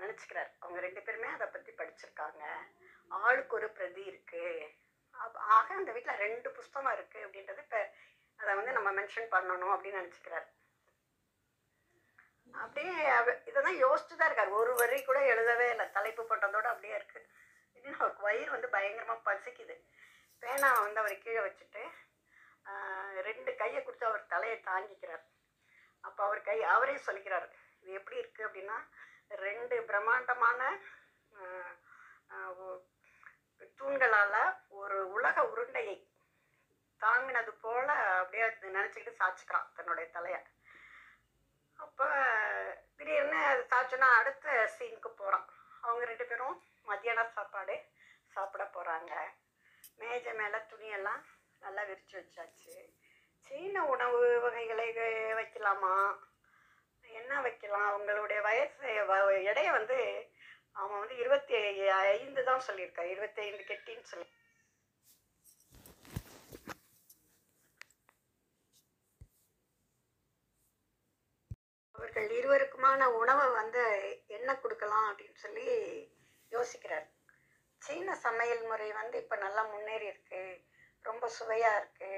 நினச்சிக்கிறார். 0.00 0.50
அவங்க 0.62 0.78
ரெண்டு 0.86 1.00
பேருமே 1.06 1.28
அதை 1.36 1.46
பற்றி 1.54 1.72
படிச்சிருக்காங்க. 1.80 2.42
ஆளுக்கு 3.24 3.56
ஒரு 3.58 3.68
பிரதி 3.78 4.02
இருக்குது 4.10 4.68
ஆக 5.56 5.68
அந்த 5.80 5.90
வீட்டில் 5.94 6.20
ரெண்டு 6.24 6.48
புஸ்தகம் 6.56 6.94
இருக்குது 6.96 7.24
அப்படின்றது 7.26 7.62
இப்போ 7.64 7.80
அதை 8.40 8.52
வந்து 8.58 8.76
நம்ம 8.76 8.90
மென்ஷன் 8.98 9.32
பண்ணணும் 9.34 9.74
அப்படின்னு 9.74 10.00
நினச்சிக்கிறார். 10.02 10.46
அப்படியே 12.62 12.94
இதெல்லாம் 13.50 13.78
யோசிச்சு 13.84 14.14
தான் 14.14 14.28
இருக்கார். 14.30 14.52
ஒரு 14.60 14.72
வரி 14.80 14.98
கூட 15.08 15.18
எழுதவே 15.32 15.66
இல்லை. 15.74 15.86
தலைப்பு 15.96 16.22
போட்டதோட 16.30 16.66
அப்படியே 16.72 16.94
இருக்கு. 16.98 17.20
இன்னும் 17.78 18.00
அவருக்கு 18.00 18.26
வயிறு 18.28 18.50
வந்து 18.56 18.68
பயங்கரமாக 18.76 19.26
பசிக்குது. 19.28 19.76
பேனாவை 20.42 20.80
வந்து 20.86 21.02
அவர் 21.02 21.24
கீழே 21.24 21.40
வச்சுட்டு 21.46 21.82
ரெண்டு 23.28 23.50
கையை 23.60 23.80
கொடுத்து 23.82 24.08
அவர் 24.08 24.30
தலையை 24.32 24.56
தாங்கிக்கிறார். 24.70 25.24
அப்போ 26.06 26.20
அவர் 26.26 26.40
கை 26.48 26.58
அவரே 26.74 26.96
சொல்லிக்கிறார் 27.06 27.46
இது 27.82 27.96
எப்படி 27.98 28.20
இருக்குது 28.20 28.46
அப்படின்னா 28.48 28.76
ரெண்டு 29.46 29.76
பிரம்மாண்டமான 29.88 30.60
தூண்களால் 33.78 34.38
ஒரு 34.80 34.98
உலக 35.16 35.36
உருண்டையை 35.52 35.96
தாங்கினது 37.00 37.52
போல் 37.64 37.90
அப்படியே 38.20 38.46
நினச்சிக்கிட்டு 38.76 39.20
சாச்சிக்கிறான் 39.20 39.68
தன்னுடைய 39.76 40.06
தலையை. 40.16 40.40
அப்போ 41.78 42.06
திடீர்னு 42.96 43.36
அது 43.36 43.66
சாச்சோன்னா 43.70 44.12
அடுத்த 44.14 44.70
சீனுக்கு 44.78 45.08
போகிறான் 45.08 45.48
அவங்க 45.80 46.04
ரெண்டு 46.04 46.24
பேரும் 46.24 46.62
மத்தியான 46.82 47.24
சாப்பாடு 47.24 47.84
சாப்பிட 48.26 48.64
போகிறாங்க 48.64 49.12
மேஜை 49.96 50.32
மேலே 50.32 50.56
துணியெல்லாம் 50.56 51.22
நல்லா 51.60 51.82
விரித்து 51.82 52.20
வச்சாச்சு. 52.20 52.96
சீன 53.38 53.84
உணவு 53.84 54.40
வகைகளை 54.40 54.96
வைக்கலாமா? 55.32 56.16
என்ன 57.02 57.40
வைக்கலாம்? 57.40 58.00
அவங்களுடைய 58.00 58.40
வயசு 58.40 58.86
வ- 58.86 59.70
வந்து 59.70 60.30
அவன் 60.72 60.98
வந்து 60.98 61.16
இருபத்தி 61.16 61.88
ஐந்து 61.88 62.44
தான் 62.44 62.60
சொல்லியிருக்கான் 62.66 63.10
இருபத்தி 63.10 63.42
ஐந்து 63.42 63.64
கெட்டின்னு 63.68 64.02
சொல்லி. 64.02 64.37
விதமான 72.88 73.16
உணவை 73.20 73.46
வந்து 73.60 73.82
என்ன 74.36 74.50
கொடுக்கலாம் 74.60 75.08
அப்படின்னு 75.08 75.38
சொல்லி 75.42 75.66
யோசிக்கிறார். 76.52 77.04
சீன 77.82 78.14
சமையல் 78.22 78.62
முறை 78.68 78.86
வந்து 79.00 79.16
இப்போ 79.22 79.36
நல்லா 79.42 79.62
முன்னேறி 79.72 80.06
இருக்கு. 80.12 80.40
ரொம்ப 81.04 81.28
சுவையாக 81.36 81.80
இருக்கு. 81.80 82.12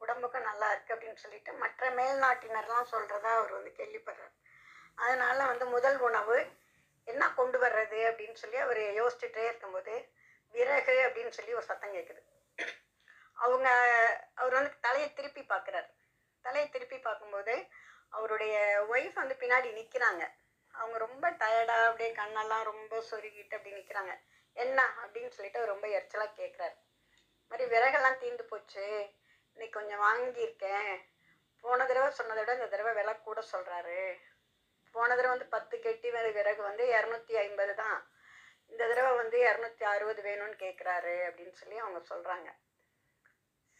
உடம்புக்கும் 0.00 0.48
நல்லா 0.48 0.66
இருக்கு 0.72 0.94
அப்படின்னு 0.94 1.22
சொல்லிட்டு 1.24 1.52
மற்ற 1.62 1.90
மேல்நாட்டினர்லாம் 1.98 2.90
சொல்கிறதா 2.94 3.30
அவர் 3.38 3.56
வந்து 3.58 3.72
கேள்விப்படுறார். 3.78 4.34
அதனால 5.04 5.38
வந்து 5.52 5.66
முதல் 5.76 5.98
உணவு 6.08 6.38
என்ன 7.08 7.30
கொண்டு 7.38 7.60
வர்றது 7.66 8.00
அப்படின்னு 8.10 8.38
சொல்லி 8.42 8.60
அவர் 8.66 8.82
யோசிச்சுட்டே 9.00 9.44
இருக்கும்போது 9.50 9.94
விறகு 10.54 10.96
அப்படின்னு 11.06 11.36
சொல்லி 11.38 11.58
ஒரு 11.60 11.68
சத்தம் 11.70 11.96
கேட்குது 11.96 12.22
அவங்க 13.46 13.68
அவர் 14.40 14.58
வந்து 14.60 14.72
தலையை 14.86 15.10
திருப்பி 15.18 15.44
பார்க்குறாரு. 15.54 15.90
தலையை 16.44 16.68
திருப்பி 16.74 16.98
பார்க்கும்போது 17.06 17.54
அவருடைய 18.08 18.86
ஒய்ஃப் 18.90 19.12
வந்து 19.12 19.36
பின்னாடி 19.38 19.68
நிற்கிறாங்க 19.78 20.30
அவங்க 20.72 20.98
ரொம்ப 20.98 21.30
டயர்டாக 21.30 21.84
அப்படியே 21.84 22.12
கண்ணெல்லாம் 22.12 22.62
ரொம்ப 22.62 23.04
சொருகிட்டு 23.10 23.54
அப்படி 23.54 23.74
நிற்கிறாங்க 23.74 24.18
என்ன? 24.52 24.94
அப்படின்னு 25.02 25.28
சொல்லிட்டு 25.28 25.58
அவர் 25.58 25.70
ரொம்ப 25.70 25.86
எரிச்சலாக 25.88 26.40
கேட்குறாரு 26.40 26.76
மாதிரி 27.48 27.76
விறகெல்லாம் 27.76 28.18
தீர்ந்து 28.18 28.44
போச்சு. 28.44 29.10
இன்னைக்கு 29.52 29.80
கொஞ்சம் 29.80 30.00
வாங்கியிருக்கேன். 30.00 31.00
போன 31.60 31.86
தடவை 31.86 32.10
சொன்னதை 32.10 32.44
விட 32.44 32.54
இந்த 32.54 32.66
தடவை 32.66 32.94
விலை 32.94 33.20
கூட 33.20 33.44
சொல்கிறாரு 33.52 34.14
போன 34.92 35.08
தடவை 35.08 35.30
வந்து 35.30 35.46
பத்து 35.46 35.80
கெட்டி 35.80 36.10
விற- 36.10 36.30
விறகு 36.30 36.62
வந்து 36.62 36.84
இரநூத்தி 36.84 37.32
ஐம்பது 37.32 37.74
தான். 37.74 38.10
இந்த 38.66 38.88
தடவை 38.88 39.16
வந்து 39.16 39.38
இரநூத்தி 39.38 39.84
அறுபது 39.84 40.22
வேணும்னு 40.22 40.60
கேட்குறாரு 40.60 41.14
அப்படின்னு 41.28 41.50
சொல்லி 41.50 41.76
அவங்க 41.78 42.00
சொல்கிறாங்க 42.14 42.48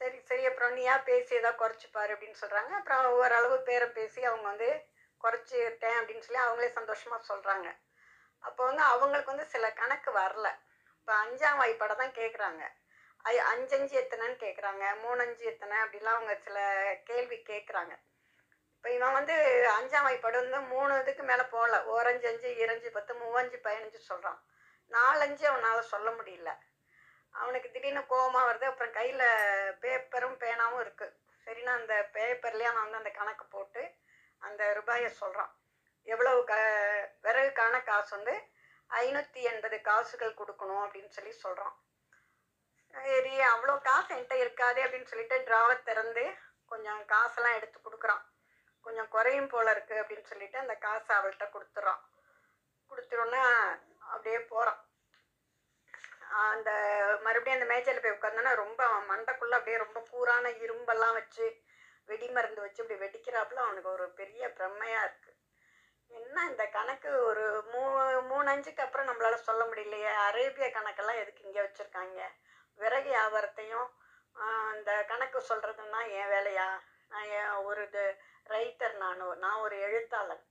சரி 0.00 0.18
சரி 0.28 0.44
அப்புறம் 0.46 0.72
நீயா 0.72 0.94
பேசி 1.08 1.32
ஏதாவது 1.38 1.60
குறைச்சிப்பாரு 1.60 2.10
அப்படின்னு 2.14 2.40
சொல்கிறாங்க 2.42 2.72
அப்புறம் 2.78 3.16
ஓரளவு 3.20 3.56
பேரை 3.68 3.86
பேசி 3.98 4.20
அவங்க 4.24 4.46
வந்து 4.48 4.68
குறைச்சிட்டேன் 5.20 5.96
அப்படின்னு 6.00 6.26
சொல்லி 6.26 6.40
அவங்களே 6.42 6.70
சந்தோஷமாக 6.78 7.28
சொல்கிறாங்க 7.30 7.68
அப்போ 8.44 8.60
வந்து 8.64 8.82
அவங்களுக்கு 8.82 9.32
வந்து 9.32 9.46
சில 9.54 9.66
கணக்கு 9.80 10.10
வரல. 10.18 10.48
இப்போ 10.98 11.12
அஞ்சாம் 11.24 11.60
வாய்ப்பாடை 11.60 11.94
தான் 11.96 12.18
கேட்குறாங்க 12.20 12.62
அஞ்சஞ்சு 13.52 13.94
எத்தனைன்னு 14.00 14.36
கேட்குறாங்க 14.42 14.84
மூணஞ்சு 15.04 15.44
எத்தனை 15.52 15.74
அப்படிலாம் 15.84 16.18
அவங்க 16.18 16.34
சில 16.44 16.58
கேள்வி 17.08 17.38
கேட்குறாங்க 17.50 17.94
இப்போ 18.74 18.88
இவன் 18.96 19.16
வந்து 19.18 19.34
அஞ்சாம் 19.78 20.06
வாய்ப்பாடு 20.06 20.36
வந்து 20.42 20.60
மூணு 20.74 20.92
இதுக்கு 21.00 21.22
மேலே 21.22 21.44
போகல. 21.54 21.78
ஓரஞ்சு 21.94 22.26
அஞ்சு 22.32 22.48
இரஞ்சு 22.64 22.88
பத்து 22.96 23.12
மூவஞ்சு 23.22 23.56
பதினஞ்சு 23.66 24.00
சொல்கிறான் 24.10 24.38
நாலஞ்சு 24.90 25.44
அவனால் 25.50 25.90
சொல்ல 25.92 26.08
முடியல. 26.10 26.50
அவனுக்கு 27.34 27.68
திடீர்னு 27.70 28.02
கோபமாக 28.12 28.48
வருது. 28.48 28.66
அப்புறம் 28.70 28.96
கையில் 28.98 29.24
பேப்பரும் 29.82 30.36
பேனாவும் 30.42 30.82
இருக்குது 30.84 31.14
சரின்னா 31.46 31.72
அந்த 31.80 31.94
பேப்பர்லேயே 32.14 32.70
அவன் 32.70 32.84
வந்து 32.84 33.00
அந்த 33.02 33.10
கணக்கு 33.18 33.44
போட்டு 33.54 33.82
அந்த 34.42 34.62
ரூபாயை 34.78 35.10
சொல்கிறான் 35.20 35.52
எவ்வளவு 36.06 36.40
க 36.50 36.54
விறகுக்கான 37.24 37.76
காசு 37.88 38.10
வந்து 38.16 38.34
ஐநூற்றி 38.90 39.40
எண்பது 39.50 39.76
காசுகள் 39.88 40.38
கொடுக்கணும் 40.40 40.82
அப்படின்னு 40.84 41.10
சொல்லி 41.16 41.32
சொல்கிறான் 41.44 41.74
சரி 42.94 43.34
அவ்வளோ 43.52 43.74
காசு 43.88 44.08
என்கிட்ட 44.14 44.36
இருக்காதே 44.44 44.84
அப்படின்னு 44.84 45.10
சொல்லிட்டு 45.10 45.38
ட்ராவை 45.48 45.74
திறந்து 45.88 46.24
கொஞ்சம் 46.70 47.00
காசெல்லாம் 47.06 47.56
எடுத்து 47.58 47.78
கொடுக்குறான். 47.78 48.22
கொஞ்சம் 48.86 49.10
குறையும் 49.14 49.50
போல 49.52 49.70
இருக்கு 49.70 49.94
அப்படின்னு 50.02 50.30
சொல்லிட்டு 50.32 50.58
அந்த 50.58 50.74
காசை 50.86 51.10
அவள்கிட்ட 51.16 51.46
கொடுத்துட்றான் 51.54 52.02
கொடுத்துட்டோன்னா 52.90 53.44
அப்படியே 54.12 54.38
போகிறான் 54.52 54.80
அந்த 56.48 56.70
மறுபடியும் 57.22 57.58
அந்த 57.58 57.68
மேஜையில் 57.72 58.02
போய் 58.02 58.16
உட்காந்தோன்னா 58.16 58.54
ரொம்ப 58.54 58.80
அவன் 58.84 59.08
மண்டைக்குள்ளே 59.12 59.58
அப்படியே 59.58 59.76
ரொம்ப 59.76 59.98
கூரான 60.12 60.52
இரும்பெல்லாம் 60.64 61.18
வச்சு 61.20 61.46
வெடி 62.08 62.28
மருந்து 62.28 62.60
வச்சு 62.60 62.82
இப்படி 62.82 63.00
வெடிக்கிறாப்புல 63.04 63.64
அவனுக்கு 63.66 63.90
ஒரு 63.90 64.06
பெரிய 64.10 64.42
பிரம்மையாக 64.48 65.06
இருக்குது 65.06 65.36
என்ன 66.10 66.44
இந்த 66.50 66.64
கணக்கு? 66.66 67.10
ஒரு 67.20 67.44
மூ 67.72 67.80
மூணு 68.28 68.46
அஞ்சுக்கு 68.50 68.84
அப்புறம் 68.84 69.08
நம்மளால 69.08 69.38
சொல்ல 69.48 69.62
முடியலையே. 69.64 70.10
அரேபிய 70.26 70.66
கணக்கெல்லாம் 70.76 71.20
எதுக்கு 71.22 71.44
இங்கே 71.44 71.64
வச்சுருக்காங்க? 71.64 72.20
விறகு 72.78 73.10
வியாபாரத்தையும் 73.10 73.88
இந்த 74.76 74.90
கணக்கு 75.04 75.38
சொல்கிறதுன்னா 75.48 76.00
என் 76.20 76.32
வேலையா? 76.34 76.68
நான் 77.08 77.28
என் 77.38 77.52
ஒரு 77.64 77.82
இது 77.82 78.04
ரைட்டர் 78.46 78.94
நான் 78.96 79.22
நான் 79.38 79.62
ஒரு 79.64 79.76
எழுத்தாளன். 79.80 80.42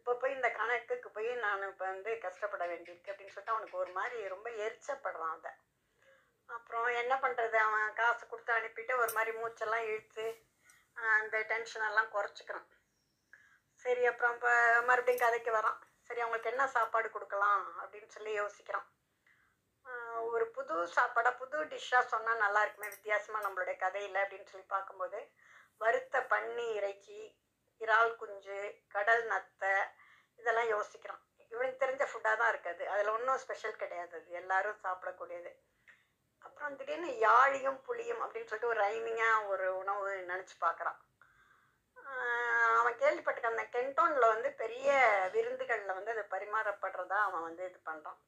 இப்போ 0.00 0.12
போய் 0.20 0.36
இந்த 0.36 0.48
கணக்குக்கு 0.58 1.08
போய் 1.16 1.30
நான் 1.42 1.64
இப்போ 1.70 1.84
வந்து 1.84 2.10
கஷ்டப்பட 2.22 2.64
வேண்டியிருக்கு 2.70 3.10
அப்படின்னு 3.12 3.32
சொல்லிட்டு 3.32 3.54
அவனுக்கு 3.54 3.76
ஒரு 3.82 3.90
மாதிரி 3.96 4.16
ரொம்ப 4.34 4.48
எரிச்சப்படுறான் 4.64 5.34
அதை 5.34 5.52
அப்புறம் 6.48 6.86
என்ன 7.00 7.14
பண்ணுறது 7.24 7.56
அவன் 7.64 7.96
காசு 7.98 8.22
கொடுத்து 8.24 8.52
அனுப்பிட்டு 8.54 8.92
ஒரு 9.02 9.12
மாதிரி 9.16 9.32
மூச்செல்லாம் 9.40 9.84
இழுத்து 9.88 10.24
அந்த 11.16 11.36
டென்ஷன் 11.50 11.86
எல்லாம் 11.88 12.12
குறைச்சிக்கிறான். 12.14 12.68
சரி 13.82 14.02
அப்புறம் 14.10 14.34
இப்போ 14.36 14.52
மறுபடியும் 14.88 15.24
கதைக்கு 15.24 15.52
வரான். 15.58 15.78
சரி 16.06 16.22
அவங்களுக்கு 16.22 16.52
என்ன 16.52 16.64
சாப்பாடு 16.76 17.10
கொடுக்கலாம் 17.10 17.62
அப்படின்னு 17.82 18.10
சொல்லி 18.16 18.32
யோசிக்கிறான். 18.40 18.88
ஒரு 20.32 20.46
புது 20.56 20.74
சாப்பாடாக 20.96 21.38
புது 21.42 21.58
டிஷ்ஷாக 21.70 22.10
சொன்னால் 22.14 22.42
நல்லா 22.44 22.62
இருக்குமே 22.64 22.90
வித்தியாசமாக 22.96 23.44
நம்மளுடைய 23.46 23.76
கதையில் 23.84 24.18
அப்படின்னு 24.22 24.50
சொல்லி 24.52 24.66
பார்க்கும்போது 24.74 25.20
வறுத்த 25.80 26.16
பன்னி 26.32 26.66
இறைச்சி 26.78 27.18
இறால் 27.80 28.12
குஞ்சு 28.20 28.60
கடல் 28.94 29.24
நத்தை 29.32 29.74
இதெல்லாம் 30.40 30.70
யோசிக்கிறான் 30.74 31.22
இவனுக்கு 31.52 31.82
தெரிஞ்ச 31.82 32.04
ஃபுட்டாக 32.08 32.36
தான் 32.40 32.50
இருக்குது. 32.52 32.84
அதில் 32.92 33.14
ஒன்றும் 33.14 33.40
ஸ்பெஷல் 33.44 33.80
கிடையாது. 33.82 34.12
அது 34.18 34.38
எல்லாரும் 34.40 34.82
சாப்பிடக்கூடியது. 34.84 35.50
அப்புறம் 36.46 36.76
திடீர்னு 36.80 37.10
யாழியும் 37.26 37.78
புளியும் 37.86 38.22
அப்படின்னு 38.24 38.50
சொல்லிட்டு 38.50 38.72
ஒரு 38.72 38.80
ரைமிங்காக 38.86 39.48
ஒரு 39.52 39.66
உணவு 39.80 40.10
நினச்சி 40.32 40.56
பார்க்குறான். 40.66 40.98
அவன் 42.80 42.96
கேள்விப்பட்டிருக்க 43.02 43.54
அந்த 43.54 43.64
கென்டோனில் 43.74 44.32
வந்து 44.32 44.48
பெரிய 44.62 44.88
விருந்துகளில் 45.34 45.96
வந்து 45.98 46.14
அது 46.14 46.22
பரிமாறப்படுறதா 46.34 47.18
அவன் 47.26 47.46
வந்து 47.48 47.62
இது 47.70 47.78
பண்ணுறான் 47.88 48.18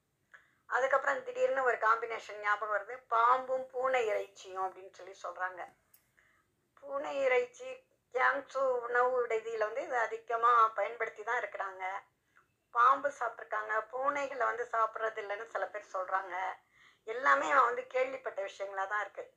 அதுக்கப்புறம் 0.69 1.23
திடீர்னு 1.27 1.63
ஒரு 1.69 1.79
காம்பினேஷன் 1.87 2.43
ஞாபகம் 2.45 2.75
வருது. 2.75 2.95
பாம்பும் 3.15 3.65
பூனை 3.73 4.03
இறைச்சியும் 4.11 4.65
அப்படின்னு 4.67 4.93
சொல்லி 4.99 5.15
சொல்கிறாங்க 5.25 5.63
பூனை 6.79 7.15
இறைச்சி 7.27 7.69
கேங்சு 8.15 8.63
உணவு 8.87 9.11
விடுதியில் 9.15 9.67
வந்து 9.67 9.83
இது 9.89 9.97
அதிகமாக 10.07 10.73
பயன்படுத்தி 10.79 11.23
தான் 11.29 11.41
இருக்கிறாங்க. 11.43 11.85
பாம்பு 12.75 13.09
சாப்பிட்ருக்காங்க 13.21 13.73
பூனைகளை 13.93 14.45
வந்து 14.51 14.65
சாப்பிட்றது 14.75 15.21
இல்லைன்னு 15.23 15.47
சில 15.55 15.65
பேர் 15.73 15.95
சொல்கிறாங்க 15.95 16.35
எல்லாமே 17.07 17.47
அவன் 17.55 17.69
வந்து 17.71 17.85
கேள்விப்பட்ட 17.95 18.39
விஷயங்களாக 18.49 18.91
தான் 18.93 19.03
இருக்குது 19.05 19.33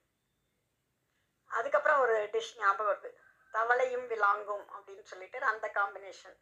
அதுக்கப்புறம் 1.51 2.01
ஒரு 2.05 2.15
டிஷ் 2.33 2.55
ஞாபகம் 2.61 2.89
வருது. 2.89 3.09
தவளையும் 3.53 4.07
விலாங்கும் 4.11 4.65
அப்படின்னு 4.75 5.03
சொல்லிட்டு 5.11 5.51
அந்த 5.51 5.67
காம்பினேஷன் 5.77 6.37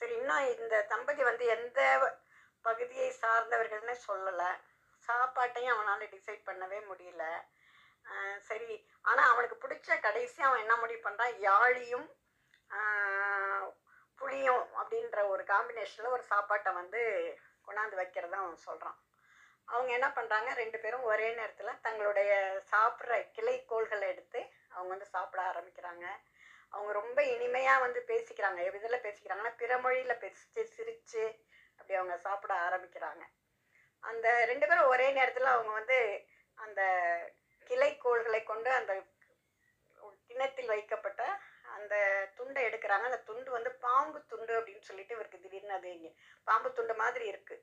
சரி 0.00 0.14
இன்னும் 0.20 0.46
இந்த 0.54 0.76
தம்பதி 0.92 1.22
வந்து 1.30 1.44
எந்த 1.56 1.80
பகுதியை 2.64 3.08
சார்ந்தவர்கள்னு 3.22 3.96
சொல்லலை. 4.06 4.50
சாப்பாட்டையும் 5.08 5.74
அவனால் 5.74 6.12
டிசைட் 6.14 6.46
பண்ணவே 6.48 6.78
முடியல. 6.90 7.24
சரி. 8.40 8.72
ஆனால் 9.02 9.30
அவனுக்கு 9.30 9.56
பிடிச்ச 9.64 10.00
கடைசி 10.00 10.42
அவன் 10.42 10.60
என்ன 10.60 10.76
முடிவு 10.76 11.10
பண்ணுறான் 11.10 11.38
யாழியும் 11.38 12.08
புளியும் 14.20 14.64
அப்படின்ற 14.80 15.28
ஒரு 15.28 15.42
காம்பினேஷனில் 15.44 16.14
ஒரு 16.16 16.22
சாப்பாட்டை 16.22 16.72
வந்து 16.72 17.00
கொண்டாந்து 17.66 17.96
வைக்கிறதா 17.96 18.38
அவன் 18.44 18.64
சொல்கிறான் 18.68 18.98
அவங்க 19.68 19.92
என்ன 19.92 20.08
பண்ணுறாங்க 20.08 20.48
ரெண்டு 20.54 20.78
பேரும் 20.78 21.02
ஒரே 21.02 21.34
நேரத்தில் 21.34 21.80
தங்களுடைய 21.82 22.62
சாப்பிட்ற 22.70 23.30
கிளை 23.32 23.64
கோள்களை 23.64 24.08
எடுத்து 24.08 24.40
அவங்க 24.68 24.88
வந்து 24.88 25.06
சாப்பிட 25.06 25.42
ஆரம்பிக்கிறாங்க. 25.42 26.06
அவங்க 26.68 26.92
ரொம்ப 26.92 27.22
இனிமையாக 27.24 27.80
வந்து 27.80 28.00
பேசிக்கிறாங்க. 28.06 28.60
இதில் 28.74 29.04
பேசிக்கிறாங்கன்னா 29.06 29.56
பிற 29.56 29.78
மொழியில் 29.78 30.20
பேசிச்சு 30.20 30.62
சிரித்து 30.64 31.24
அப்படி 31.76 31.94
அவங்க 31.94 32.16
சாப்பிட 32.18 32.54
ஆரம்பிக்கிறாங்க. 32.68 33.22
அந்த 34.00 34.44
ரெண்டு 34.44 34.66
பேரும் 34.66 34.86
ஒரே 34.86 35.12
நேரத்தில் 35.12 35.54
அவங்க 35.54 35.72
வந்து 35.72 35.98
அந்த 36.54 36.82
கிளைக்கோள்களை 37.70 38.40
கொண்டு 38.52 38.70
அந்த 38.80 38.92
கிணத்தில் 40.28 40.72
வைக்கப்பட்ட 40.72 41.22
அந்த 41.74 41.94
துண்டை 42.38 42.60
எடுக்கிறாங்க. 42.68 43.06
அந்த 43.10 43.20
துண்டு 43.28 43.50
வந்து 43.56 43.70
பாம்பு 43.84 44.18
துண்டு 44.32 44.52
அப்படின்னு 44.58 44.88
சொல்லிட்டு 44.88 45.16
இவருக்கு 45.16 45.42
திடீர்னு 45.44 45.76
அது 45.78 45.92
பாம்பு 46.48 46.68
துண்டு 46.78 46.94
மாதிரி 47.02 47.24
இருக்கு. 47.32 47.56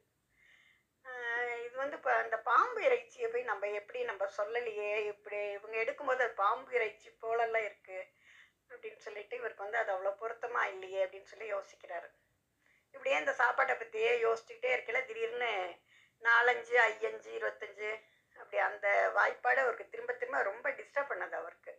இது 1.66 1.76
வந்து 1.82 1.98
இப்போ 2.00 2.12
அந்த 2.24 2.38
பாம்பு 2.50 2.80
இறைச்சியை 2.88 3.28
போய் 3.34 3.50
நம்ம 3.52 3.68
எப்படி 3.80 4.00
நம்ம 4.10 4.28
சொல்லலையே? 4.38 4.90
இப்படி 5.12 5.40
இவங்க 5.58 5.76
எடுக்கும்போது 5.84 6.24
அது 6.26 6.36
பாம்பு 6.44 6.72
இறைச்சி 6.80 7.10
போலெல்லாம் 7.24 7.66
இருக்கு 7.70 8.00
அப்படின்னு 8.72 9.02
சொல்லிட்டு 9.06 9.36
இவருக்கு 9.42 9.66
வந்து 9.66 9.82
அது 9.82 9.92
அவ்வளோ 9.94 10.12
பொருத்தமா 10.22 10.64
இல்லையே 10.74 11.00
அப்படின்னு 11.06 11.32
சொல்லி 11.34 11.48
யோசிக்கிறாரு. 11.54 12.10
இப்படியே 12.96 13.18
இந்த 13.24 13.34
சாப்பாட்டை 13.42 13.76
பற்றியே 13.76 14.12
யோசிச்சுக்கிட்டே 14.26 14.72
இருக்கல 14.76 15.02
திடீர்னு 15.10 15.52
நாலஞ்சு 16.24 16.76
ஐயஞ்சு 16.88 17.30
இருபத்தஞ்சு 17.40 17.92
அப்படி 18.42 18.60
அந்த 18.70 18.88
வாய்ப்பாடு 19.16 19.60
அவருக்கு 19.64 19.92
திரும்ப 19.94 20.14
திரும்ப 20.14 20.44
ரொம்ப 20.44 20.70
டிஸ்டர்ப் 20.80 21.12
பண்ணது 21.12 21.36
அவருக்கு. 21.42 21.74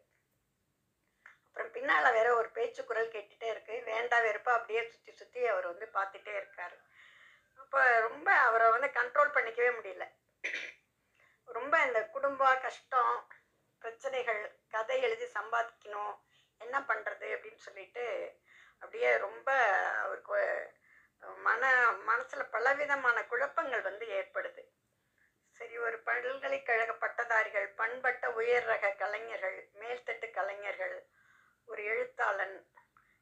அப்புறம் 1.47 1.73
பின்னால் 1.77 2.15
வேற 2.19 2.29
ஒரு 2.35 2.49
பேச்சு 2.57 2.83
குரல் 2.85 3.13
கேட்டுட்டே 3.15 3.49
இருக்கு. 3.55 3.75
வேண்டா 3.91 4.19
வெறுப்பா 4.27 4.53
அப்படியே 4.59 4.83
சுற்றி 4.93 5.13
சுற்றி 5.13 5.41
அவர் 5.47 5.67
வந்து 5.73 5.87
பார்த்துட்டே 5.97 6.35
இருக்காரு. 6.41 6.77
அப்போ 7.63 7.81
ரொம்ப 8.09 8.29
அவரை 8.47 8.67
வந்து 8.71 8.89
கண்ட்ரோல் 9.01 9.35
பண்ணிக்கவே 9.37 9.71
முடியல. 9.79 10.07
ரொம்ப 11.59 11.75
இந்த 11.87 12.01
குடும்ப 12.15 12.43
கஷ்டம் 12.67 13.15
பிரச்சனைகள் 13.83 14.41
கதை 14.71 14.97
எழுதி 15.07 15.27
சம்பாதிக்கணும் 15.39 16.15
என்ன 16.61 16.77
பண்ணுறது 16.89 17.29
அப்படின்னு 17.37 17.61
சொல்லிட்டு 17.67 18.05
அப்படியே 18.79 19.11
ரொம்ப 19.17 19.49
அவருக்கு 20.03 20.39
மன 21.47 21.63
மனசில் 22.11 22.53
பலவிதமான 22.55 23.19
குழப்பங்கள் 23.33 23.83
வந்து 23.89 24.07
ஏற்படுது. 24.19 24.63
சரி 25.63 25.77
ஒரு 25.87 25.99
பல்கலைக்கழக 26.07 26.93
பட்டதாரிகள் 27.03 27.67
பண்பட்ட 27.81 28.29
உயர் 28.39 28.65
ரக 28.71 28.87
கலைஞர்கள் 29.03 29.59
மேல்தட்டு 29.81 30.27
கலைஞர்கள் 30.39 30.95
ஒரு 31.69 31.83
எழுத்தாளன் 31.91 32.55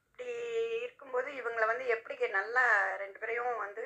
இப்படி 0.04 0.34
இருக்கும்போது 0.78 1.28
இவங்களை 1.40 1.66
வந்து 1.70 1.86
எப்படி 1.96 2.28
நல்லா 2.38 2.62
ரெண்டு 3.02 3.18
பேரையும் 3.22 3.60
வந்து 3.64 3.84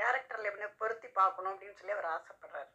கேரக்டரில் 0.00 0.50
எப்படி 0.50 0.68
பொருத்தி 0.82 1.08
பார்க்கணும் 1.20 1.52
அப்படின்னு 1.52 1.78
சொல்லி 1.78 1.94
அவர் 1.96 2.10
ஆசைப்படுறாரு. 2.16 2.70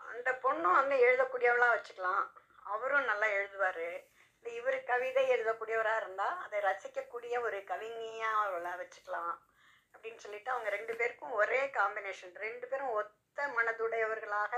அந்த 0.00 0.32
பொண்ணும் 0.46 0.78
வந்து 0.80 0.96
எழுதக்கூடியவளாக 1.08 1.74
வச்சுக்கலாம். 1.76 2.24
அவரும் 2.72 3.08
நல்லா 3.10 3.28
எழுதுவார். 3.38 3.88
இல்லை 4.36 4.54
இவர் 4.60 4.78
கவிதை 4.92 5.26
எழுதக்கூடியவராக 5.36 6.02
இருந்தால் 6.04 6.40
அதை 6.46 6.60
ரசிக்கக்கூடிய 6.70 7.34
ஒரு 7.48 7.60
கவிஞியாக 7.72 8.42
அவளை 8.46 8.72
வச்சுக்கலாம் 8.82 9.36
அப்படின்னு 9.94 10.24
சொல்லிட்டு 10.24 10.54
அவங்க 10.56 10.70
ரெண்டு 10.78 10.96
பேருக்கும் 11.02 11.38
ஒரே 11.42 11.62
காம்பினேஷன் 11.78 12.34
ரெண்டு 12.46 12.66
பேரும் 12.72 12.96
சுத்த 13.36 13.54
மனதுடையவர்களாக 13.56 14.54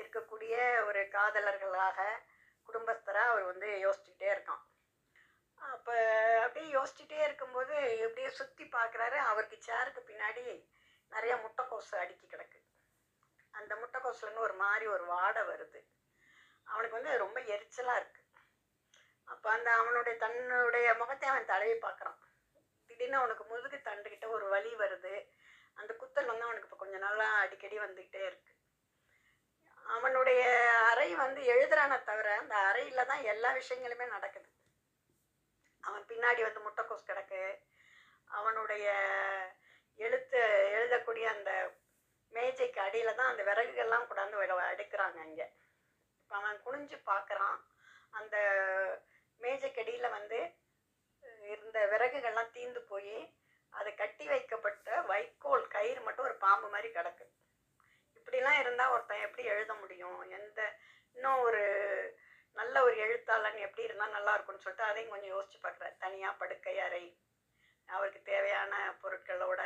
இருக்கக்கூடிய 0.00 0.56
ஒரு 0.88 1.00
காதலர்களாக 1.14 1.96
குடும்பஸ்தராக 2.68 3.30
அவர் 3.30 3.46
வந்து 3.48 3.68
யோசிச்சுக்கிட்டே 3.84 4.28
இருக்கான். 4.34 4.60
அப்போ 5.58 5.94
அப்படியே 6.42 6.66
யோசிச்சுட்டே 6.76 7.18
இருக்கும்போது 7.26 7.74
எப்படியே 8.04 8.28
சுற்றி 8.36 8.64
பார்க்குறாரு 8.76 9.16
அவருக்கு 9.30 9.56
சேருக்கு 9.68 10.02
பின்னாடி 10.10 10.44
நிறைய 11.12 11.32
முட்டைக்கோசு 11.44 11.94
அடுக்கி 12.02 12.26
கிடக்கு. 12.26 12.60
அந்த 13.54 13.72
முட்டைக்கோசுலன்னு 13.80 14.44
ஒரு 14.46 14.56
மாதிரி 14.62 14.86
ஒரு 14.94 15.06
வாடை 15.14 15.42
வருது. 15.50 15.82
அவனுக்கு 16.68 16.98
வந்து 16.98 17.16
ரொம்ப 17.24 17.40
எரிச்சலாக 17.54 18.00
இருக்குது 18.00 18.24
அப்போ 19.28 19.50
அந்த 19.56 19.68
அவனுடைய 19.80 20.16
தன்னுடைய 20.24 20.88
முகத்தை 21.02 21.28
அவன் 21.32 21.50
தடவி 21.52 21.76
பார்க்குறான் 21.86 22.20
திடீர்னு 22.90 23.20
அவனுக்கு 23.22 23.46
முதுகு 23.54 23.80
தண்டுக்கிட்ட 23.90 24.28
ஒரு 24.36 24.48
வலி 24.54 24.72
வருது. 24.84 25.14
அந்த 25.78 25.92
குத்தல் 26.00 26.30
வந்து 26.30 26.46
அவனுக்கு 26.46 26.68
இப்போ 26.68 26.78
கொஞ்ச 26.82 26.96
நாளாக 26.98 27.40
அடிக்கடி 27.44 27.76
வந்துக்கிட்டே 27.78 28.22
இருக்கு. 28.26 28.52
அவனுடைய 29.86 30.42
அறை 30.90 31.08
வந்து 31.14 31.40
எழுதுறான 31.54 31.98
தவிர 32.04 32.28
அந்த 32.42 32.54
அறையில் 32.68 33.08
தான் 33.10 33.22
எல்லா 33.32 33.50
விஷயங்களுமே 33.58 34.06
நடக்குது. 34.14 34.48
அவன் 35.84 36.06
பின்னாடி 36.10 36.40
வந்து 36.46 36.64
முட்டைக்கோஸ் 36.66 37.08
கிடக்கு. 37.10 37.42
அவனுடைய 38.30 38.86
எழுத்து 39.98 40.40
எழுதக்கூடிய 40.76 41.26
அந்த 41.34 41.50
மேஜைக்கு 42.32 42.80
அடியில் 42.86 43.18
தான் 43.18 43.30
அந்த 43.30 43.42
விறகுகள்லாம் 43.48 44.08
கொண்டாந்து 44.08 44.58
அடுக்கிறாங்க 44.72 45.18
இங்கே. 45.28 45.46
இப்போ 46.20 46.34
அவன் 46.40 46.58
குனிஞ்சு 46.66 46.96
பார்க்குறான் 47.10 47.58
அந்த 48.18 48.36
மேஜைக்கு 49.40 49.82
அடியில் 49.82 50.14
வந்து 50.16 50.38
இருந்த 51.52 51.78
விறகுகள்லாம் 51.92 52.54
தீந்து 52.56 52.80
போய் 52.92 53.16
அது 53.72 53.90
கட்டி 53.94 54.26
வைக்கப்பட்ட 54.32 55.00
வைக்கோல் 55.10 55.65
கயிறு 55.86 56.06
மட்டும் 56.06 56.26
ஒரு 56.28 56.36
பாம்பு 56.44 56.68
மாதிரி 56.74 56.88
கிடக்கு. 56.94 57.24
இப்படிலாம் 58.18 58.60
இருந்தால் 58.60 58.92
ஒருத்தன் 58.94 59.24
எப்படி 59.26 59.42
எழுத 59.54 59.72
முடியும்? 59.82 60.20
எந்த 60.38 60.60
இன்னும் 61.16 61.42
ஒரு 61.48 61.60
நல்ல 62.56 62.76
ஒரு 62.86 62.96
எழுத்தாளன் 63.04 63.58
எப்படி 63.66 63.86
இருந்தால் 63.86 64.14
நல்லா 64.16 64.32
இருக்கும்னு 64.34 64.64
சொல்லிட்டு 64.64 64.88
அதையும் 64.88 65.12
கொஞ்சம் 65.12 65.34
யோசிச்சு 65.34 65.58
பார்க்குறேன் 65.64 65.98
தனியாக 66.04 66.38
படுக்கை 66.40 66.74
அறை 66.86 67.04
அவருக்கு 67.88 68.20
தேவையான 68.30 68.72
பொருட்களோட 69.02 69.60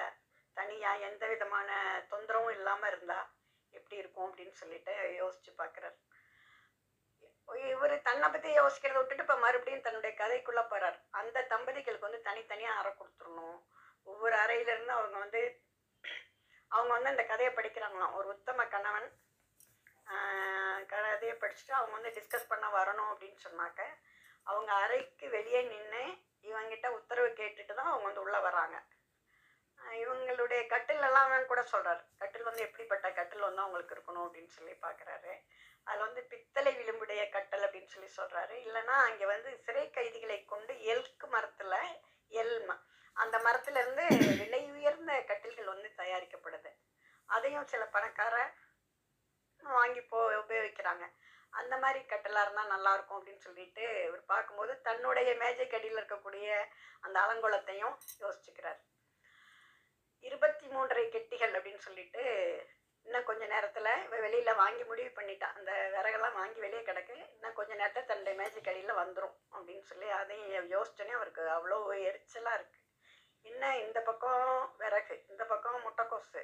தனியாக 0.56 1.06
எந்த 1.08 1.24
விதமான 1.32 1.70
தொந்தரவும் 2.12 2.54
இல்லாமல் 2.58 2.90
இருந்தால் 2.92 3.26
எப்படி 3.72 4.00
இருக்கும் 4.02 4.28
அப்படின்னு 4.28 4.54
சொல்லிட்டு 4.60 4.94
யோசிச்சு 5.22 5.52
பார்க்குறாரு. 5.62 5.96
இவர் 7.72 7.94
தன்னை 8.08 8.26
பற்றி 8.28 8.50
யோசிக்கிறத 8.60 8.98
விட்டுட்டு 8.98 9.24
இப்போ 9.26 9.38
மறுபடியும் 9.46 9.86
தன்னுடைய 9.86 10.12
கதைக்குள்ளே 10.20 10.64
போகிறார் 10.72 10.98
அந்த 11.20 11.46
தம்பதிகளுக்கு 11.54 12.08
வந்து 12.08 12.26
தனித்தனியாக 12.28 12.80
அறை 12.80 12.92
கொடுத்துடணும். 12.92 13.58
ஒவ்வொரு 14.10 14.36
அறையிலேருந்து 14.44 14.94
அவங்க 14.98 15.16
வந்து 15.24 15.42
அவங்க 16.70 16.92
வந்து 16.94 17.08
அந்த 17.08 17.24
கதையை 17.24 17.52
படிக்கிறாங்களாம். 17.54 18.14
ஒரு 18.14 18.28
உத்தம 18.28 18.64
கணவன் 18.66 19.08
கதையை 20.86 21.34
படிச்சுட்டு 21.36 21.72
அவங்க 21.72 21.92
வந்து 21.92 22.14
டிஸ்கஸ் 22.16 22.48
பண்ண 22.48 22.66
வரணும் 22.68 23.10
அப்படின்னு 23.12 23.38
சொன்னாக்க 23.44 23.80
அவங்க 24.46 24.70
அறைக்கு 24.74 25.26
வெளியே 25.28 25.60
நின்று 25.62 26.04
இவங்கிட்ட 26.44 26.86
உத்தரவு 26.88 27.28
கேட்டுட்டு 27.30 27.74
தான் 27.74 27.90
அவங்க 27.90 28.06
வந்து 28.06 28.20
உள்ளே 28.20 28.38
வராங்க 28.38 28.76
இவங்களுடைய 29.98 30.60
கட்டில் 30.66 31.02
எல்லாம் 31.02 31.46
கூட 31.46 31.62
சொல்கிறாரு 31.72 32.02
கட்டில் 32.18 32.42
வந்து 32.42 32.62
எப்படிப்பட்ட 32.62 33.06
கட்டில் 33.10 33.40
வந்து 33.40 33.62
அவங்களுக்கு 33.62 33.94
இருக்கணும் 33.94 34.26
அப்படின்னு 34.26 34.48
சொல்லி 34.48 34.74
பார்க்குறாரு 34.82 35.32
அதில் 35.86 36.06
வந்து 36.06 36.22
பித்தளை 36.22 36.72
விளிம்புடைய 36.74 37.22
கட்டல் 37.28 37.64
அப்படின்னு 37.66 37.92
சொல்லி 37.92 38.10
சொல்கிறாரு 38.16 38.54
இல்லைன்னா 38.66 38.96
அங்கே 39.06 39.26
வந்து 39.26 39.50
சிறை 39.58 39.84
கைதிகளை 39.90 40.38
கொண்டு 40.44 40.72
எல்க்கு 40.92 41.26
மரத்தில் 41.26 41.76
எல்மை 42.32 42.76
அந்த 43.16 43.36
மரத்துல 43.46 43.80
இருந்து 43.82 44.04
விலை 44.40 44.62
உயர்ந்த 44.76 45.12
கட்டில்கள் 45.30 45.72
வந்து 45.72 45.88
தயாரிக்கப்படுது. 46.02 46.70
அதையும் 47.28 47.70
சில 47.72 47.82
பணக்கார 47.96 48.36
வாங்கி 49.62 50.02
போ 50.02 50.20
உபயோகிக்கிறாங்க. 50.42 51.04
அந்த 51.60 51.74
மாதிரி 51.82 52.00
கட்டலாக 52.10 52.44
இருந்தால் 52.44 52.72
நல்லா 52.74 52.90
இருக்கும் 52.94 53.18
அப்படின்னு 53.18 53.46
சொல்லிட்டு 53.46 53.84
இவர் 54.08 54.24
பார்க்கும்போது 54.32 54.72
தன்னுடைய 54.88 55.30
மேஜைக்கு 55.42 55.76
அடியில் 55.78 56.00
இருக்கக்கூடிய 56.00 56.48
அந்த 57.00 57.16
அலங்கோலத்தையும் 57.24 57.96
யோசிச்சுக்கிறார். 58.24 58.80
இருபத்தி 60.24 60.66
மூன்றரை 60.74 61.04
கெட்டிகள் 61.08 61.54
அப்படின்னு 61.58 61.82
சொல்லிட்டு 61.86 62.22
இன்னும் 63.06 63.28
கொஞ்ச 63.28 63.42
நேரத்தில் 63.52 63.90
இவ 64.06 64.16
வெளியில் 64.24 64.60
வாங்கி 64.62 64.84
முடிவு 64.88 65.10
பண்ணிட்டான் 65.18 65.56
அந்த 65.58 65.72
விறகெல்லாம் 65.94 66.38
வாங்கி 66.40 66.60
வெளியே 66.64 66.82
கிடக்கு. 66.88 67.16
இன்னும் 67.36 67.56
கொஞ்ச 67.58 67.70
நேரத்தில் 67.74 68.08
தன்னுடைய 68.10 68.34
மேஜைக்கு 68.40 68.72
அடியில் 68.72 69.00
வந்துடும் 69.02 69.36
அப்படின்னு 69.54 69.84
சொல்லி 69.92 70.08
அதையும் 70.20 70.70
யோசிச்சோன்னே 70.74 71.16
அவருக்கு 71.20 71.44
அவ்வளோ 71.56 71.78
எரிச்சலாக 72.08 72.58
இருக்குது 72.58 72.79
என்ன 73.42 73.78
இந்த 73.78 74.00
பக்கம் 74.00 74.74
விறகு 74.78 75.16
இந்த 75.28 75.44
பக்கம் 75.44 75.84
முட்டைக்கொசு. 75.86 76.42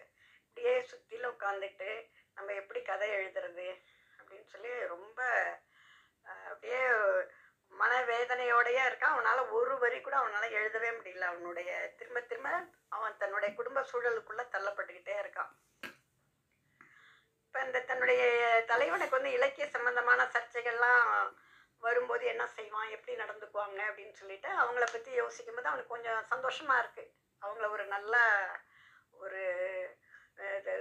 இப்படியே 0.49 0.75
சுற்றிலும் 0.83 1.35
உட்காந்துட்டு 1.35 1.91
நம்ம 2.35 2.53
எப்படி 2.53 2.83
கதை 2.83 3.09
எழுதுறது 3.11 3.69
அப்படின்னு 4.19 4.49
சொல்லி 4.55 4.73
ரொம்ப 4.95 5.21
அப்படியே 6.51 6.81
மனவேதனையோடயே 7.73 8.83
இருக்கான். 8.89 9.15
அவனால் 9.15 9.51
ஒரு 9.59 9.75
வரி 9.79 10.01
கூட 10.01 10.17
அவனால் 10.17 10.57
எழுதவே 10.59 10.91
முடியல. 10.91 11.27
அவனுடைய 11.33 11.71
திரும்ப 11.99 12.21
திரும்ப 12.21 12.51
அவன் 12.89 13.17
தன்னுடைய 13.23 13.51
குடும்ப 13.55 13.81
சூழலுக்குள்ளே 13.93 14.45
தள்ளப்பட்டுக்கிட்டே 14.55 15.15
இருக்கான். 15.23 15.53
இப்போ 17.47 17.61
இந்த 17.67 17.81
தன்னுடைய 17.91 18.23
தலைவனுக்கு 18.67 19.17
வந்து 19.17 19.37
இலக்கிய 19.39 19.67
சம்பந்தமான 19.75 20.23
சர்ச்சைகள்லாம் 20.35 21.11
வரும்போது 21.83 22.25
என்ன 22.33 22.45
செய்வான் 22.57 22.93
எப்படி 22.97 23.15
நடந்துக்குவாங்க 23.23 23.81
அப்படின்னு 23.91 24.15
சொல்லிட்டு 24.21 24.51
அவங்கள 24.63 24.85
பற்றி 24.93 25.11
யோசிக்கும் 25.23 25.59
போது 25.59 25.71
அவனுக்கு 25.71 25.95
கொஞ்சம் 25.95 26.31
சந்தோஷமாக 26.33 26.83
இருக்குது 26.83 27.13
அவங்கள 27.43 27.67
ஒரு 27.77 27.85
நல்ல 27.95 28.15
ஒரு 29.25 29.43
இது 30.59 30.75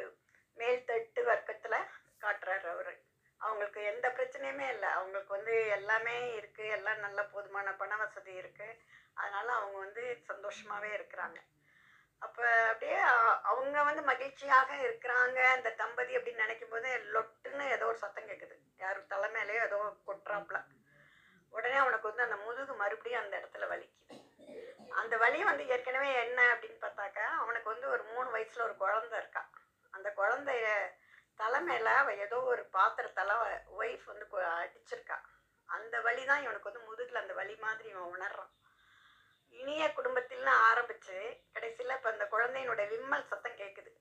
மேல்தட்டு 0.58 1.22
வர்க்கத்தில் 1.32 1.78
காட்டுறாரு 2.24 2.68
அவர். 2.74 2.94
அவங்களுக்கு 3.42 3.80
எந்த 3.92 4.08
பிரச்சனையுமே 4.18 4.68
இல்லை. 4.76 4.90
அவங்களுக்கு 4.98 5.32
வந்து 5.38 5.56
எல்லாமே 5.78 6.16
இருக்குது 6.40 6.74
எல்லாம் 6.78 7.04
நல்ல 7.06 7.20
போதுமான 7.34 7.74
பண 7.82 7.96
வசதி 8.02 8.34
இருக்குது 8.42 8.78
அதனால் 9.20 9.58
அவங்க 9.58 9.78
வந்து 9.86 10.04
சந்தோஷமாகவே 10.30 10.90
இருக்கிறாங்க. 10.98 11.38
அப்போ 12.22 12.46
அப்படியே 12.72 13.00
அவங்க 13.52 13.78
வந்து 13.90 14.04
மகிழ்ச்சியாக 14.12 14.70
இருக்கிறாங்க. 14.86 15.40
அந்த 15.56 15.70
தம்பதி 15.82 16.14
அப்படின்னு 16.18 16.46
நினைக்கும் 16.46 16.74
போது 16.76 16.90
லொட்டுன்னு 17.16 17.66
ஏதோ 17.76 17.88
ஒரு 17.92 18.00
சத்தம் 18.04 18.30
கேட்குது 18.30 18.58
யார் 18.84 19.00
தலைமையிலேயோ 19.14 19.64
ஏதோ 19.70 19.80
கொட்டுறாப்புல. 20.08 20.60
உடனே 21.56 21.78
அவனுக்கு 21.84 22.10
வந்து 22.10 22.26
அந்த 22.28 22.38
முதுகு 22.46 22.74
மறுபடியும் 22.82 23.22
அந்த 23.24 23.34
இடத்துல 23.40 23.68
வலிக்குது. 23.72 24.18
அந்த 25.02 25.16
வலி 25.24 25.40
வந்து 25.50 25.64
ஏற்கனவே 25.74 26.10
என்ன 26.26 26.40
அப்படின்னு 26.54 26.80
பார்த்தாக்கா 26.84 27.26
அவனுக்கு 27.44 27.68
வந்து 27.74 27.88
ஒரு 27.94 28.04
மூணு 28.12 28.28
வயசுல 28.36 28.66
ஒரு 28.68 28.76
குழந்தை 28.84 29.16
இருக்கா. 29.22 29.44
அந்த 29.94 30.10
குழந்தைய 30.20 30.68
தலைமையில 31.40 31.90
அவள் 32.02 32.22
ஏதோ 32.26 32.38
ஒரு 32.52 32.64
பாத்திரத்தால 32.76 33.32
ஒய்ஃப் 33.80 34.06
வந்து 34.12 34.26
அடிச்சிருக்கா. 34.60 35.18
அந்த 35.70 35.96
வலி 36.06 36.24
தான் 36.30 36.44
இவனுக்கு 36.46 36.70
வந்து 36.70 36.88
முதுகில் 36.90 37.22
அந்த 37.24 37.34
வலி 37.40 37.56
மாதிரி 37.66 37.88
இவன் 37.94 38.14
உணர்றான். 38.16 38.52
இனிய 39.60 39.84
குடும்பத்தில்னு 39.98 40.54
ஆரம்பிச்சு 40.70 41.18
கடைசியில் 41.56 41.96
இப்போ 41.98 42.10
அந்த 42.14 42.26
குழந்தையினுடைய 42.34 42.86
விம்மல் 42.94 43.30
சத்தம் 43.32 43.60
கேட்குது 43.62 43.92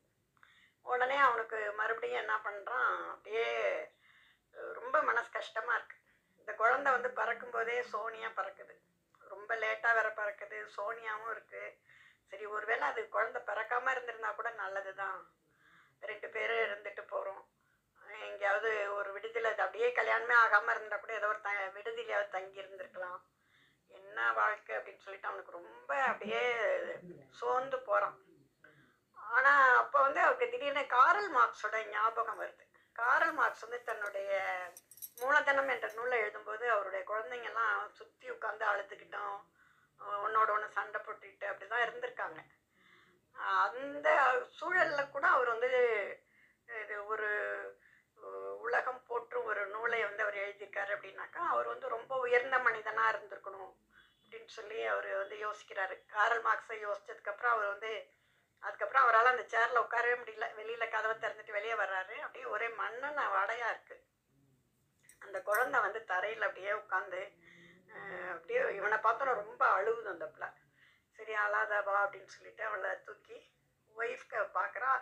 உடனே 0.87 1.19
அவனுக்கு 1.27 1.59
மறுபடியும் 1.81 2.23
என்ன 2.23 2.35
பண்ணுறான் 2.47 2.91
அப்படியே 3.13 3.47
ரொம்ப 4.79 4.97
மனசு 5.09 5.31
கஷ்டமாக 5.37 5.77
இருக்குது 5.79 6.03
இந்த 6.45 6.53
குழந்தை 6.63 6.89
வந்து 6.93 7.11
பறக்கும் 7.19 7.53
போதே 7.53 7.77
சோனியா 7.93 8.29
பறக்குது. 8.39 8.75
ரொம்ப 9.23 9.51
லேட்டாக 9.63 9.97
வேற 9.99 10.09
பறக்குது. 10.19 10.59
சோனியாவும் 10.77 11.31
இருக்கு. 11.31 11.63
சரி 12.33 12.45
ஒருவேளை 12.55 12.85
அது 12.89 13.01
குழந்தை 13.15 13.41
பிறக்காம 13.49 13.93
இருந்திருந்தா 13.95 14.31
கூட 14.33 14.51
நல்லது 14.63 14.93
தான் 14.95 15.19
ரெண்டு 16.03 16.29
பேரும் 16.35 16.65
இருந்துட்டு 16.67 17.03
போகிறோம் 17.13 17.43
எங்கேயாவது 18.29 18.71
ஒரு 18.97 19.09
விடுதியில் 19.15 19.51
அது 19.51 19.65
அப்படியே 19.67 19.89
கல்யாணமே 19.99 20.35
ஆகாமல் 20.43 20.75
இருந்தால் 20.75 21.03
கூட 21.05 21.13
ஏதோ 21.21 21.31
ஒரு 21.35 21.41
த 21.47 21.53
விடுதியிலையாவது 21.77 22.35
தங்கி 22.37 22.63
இருந்திருக்கலாம். 22.63 23.21
என்ன 23.91 24.19
வாழ்க்கை 24.41 24.73
அப்படின்னு 24.77 25.05
சொல்லிட்டு 25.07 25.31
அவனுக்கு 25.31 25.59
ரொம்ப 25.59 25.91
அப்படியே 26.11 26.43
சோர்ந்து 27.41 27.79
போகிறான் 27.89 28.19
ஆனால் 29.35 29.77
அப்போ 29.83 29.99
வந்து 30.07 30.21
அவருக்கு 30.27 30.53
திடீர்னு 30.53 30.85
காரல் 30.97 31.31
மார்க்ஸோட 31.37 31.79
ஞாபகம் 31.95 32.41
வருது. 32.43 32.65
காரல் 32.97 33.35
மார்க்ஸ் 33.39 33.65
வந்து 33.67 33.81
தன்னுடைய 33.91 34.33
மூலதனம் 35.19 35.71
என்ற 35.75 35.89
நூலை 35.99 36.17
எழுதும்போது 36.25 36.65
அவருடைய 36.75 37.03
குழந்தைங்கெல்லாம் 37.11 37.79
சுற்றி 37.99 38.27
உட்காந்து 38.35 38.65
அழுதுகிட்டோம். 38.71 39.39
ஒன்னோட 40.27 40.49
ஒன்று 40.57 40.77
சண்டை 40.77 40.99
போட்டுக்கிட்டு 41.01 41.47
அப்படி 41.51 41.67
தான் 41.69 41.85
இருந்திருக்காங்க 41.85 42.41
அந்த 43.67 44.09
சூழலில் 44.59 45.13
கூட 45.15 45.25
அவர் 45.37 45.49
வந்து 45.55 45.71
இது 46.83 46.97
ஒரு 47.13 47.29
உலகம் 48.67 49.01
போற்றும் 49.09 49.49
ஒரு 49.51 49.63
நூலை 49.75 50.01
வந்து 50.05 50.25
அவர் 50.25 50.43
எழுதியிருக்காரு 50.43 50.93
அப்படின்னாக்கா 50.97 51.43
அவர் 51.55 51.67
வந்து 51.73 51.87
ரொம்ப 51.97 52.13
உயர்ந்த 52.27 52.59
மனிதனாக 52.67 53.13
இருந்திருக்கணும் 53.13 53.73
அப்படின்னு 54.23 54.53
சொல்லி 54.59 54.79
அவர் 54.93 55.09
வந்து 55.23 55.37
யோசிக்கிறாரு. 55.47 55.97
காரல் 56.15 56.43
மார்க்ஸை 56.47 56.79
யோசிச்சதுக்கப்புறம் 56.87 57.55
அவர் 57.57 57.73
வந்து 57.75 57.93
அதுக்கப்புறம் 58.63 59.05
அவரால் 59.05 59.33
அந்த 59.33 59.45
சேரில் 59.55 59.83
உட்காரவே 59.85 60.17
முடியல. 60.21 60.47
வெளியில் 60.59 60.93
கதவை 60.95 61.15
திறந்துட்டு 61.17 61.59
வெளியே 61.59 61.77
வர்றாரு. 61.83 62.17
அப்படியே 62.25 62.47
ஒரே 62.55 62.69
மண்ணெண்ண 62.81 63.21
வடையாக 63.37 63.73
இருக்குது 63.75 64.03
அந்த 65.25 65.39
குழந்தை 65.49 65.79
வந்து 65.87 66.01
தரையில் 66.13 66.47
அப்படியே 66.49 66.73
உட்காந்து 66.83 67.23
அப்படியே 68.35 68.61
இவனை 68.79 68.97
பார்த்தோன்னா 69.05 69.35
ரொம்ப 69.43 69.63
அழுகுது 69.77 70.09
அந்த 70.15 70.27
பிள்ளை. 70.35 70.49
சரி 71.19 71.35
அழாதவா 71.45 71.97
அப்படின்னு 72.05 72.35
சொல்லிட்டு 72.37 72.63
அவளை 72.69 72.91
தூக்கி 73.09 73.37
ஒய்ஃப்க்கு 73.97 74.39
பார்க்குறா. 74.59 74.93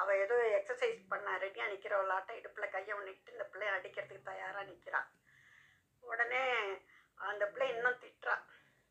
அவள் 0.00 0.20
ஏதோ 0.24 0.36
எக்ஸசைஸ் 0.58 1.00
பண்ண 1.12 1.28
ரெடியாக 1.44 1.70
நிற்கிறவளாட்ட 1.72 2.32
இடுப்பில் 2.40 2.72
கையை 2.74 2.92
ஒன்றுட்டு 2.98 3.34
இந்த 3.34 3.44
பிள்ளைய 3.52 3.76
அடிக்கிறதுக்கு 3.76 4.28
தயாராக 4.30 4.66
நிற்கிறான் 4.70 5.08
உடனே 6.02 6.44
அந்த 7.30 7.44
பிள்ளை 7.52 7.68
இன்னும் 7.74 8.00
திட்டுறா. 8.02 8.36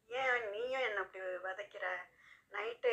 ஏன் 0.09 0.49
நீயும் 0.53 0.85
என்னை 0.87 1.01
அப்படி 1.03 1.21
வதைக்கிற? 1.47 1.85
நைட்டு 2.55 2.91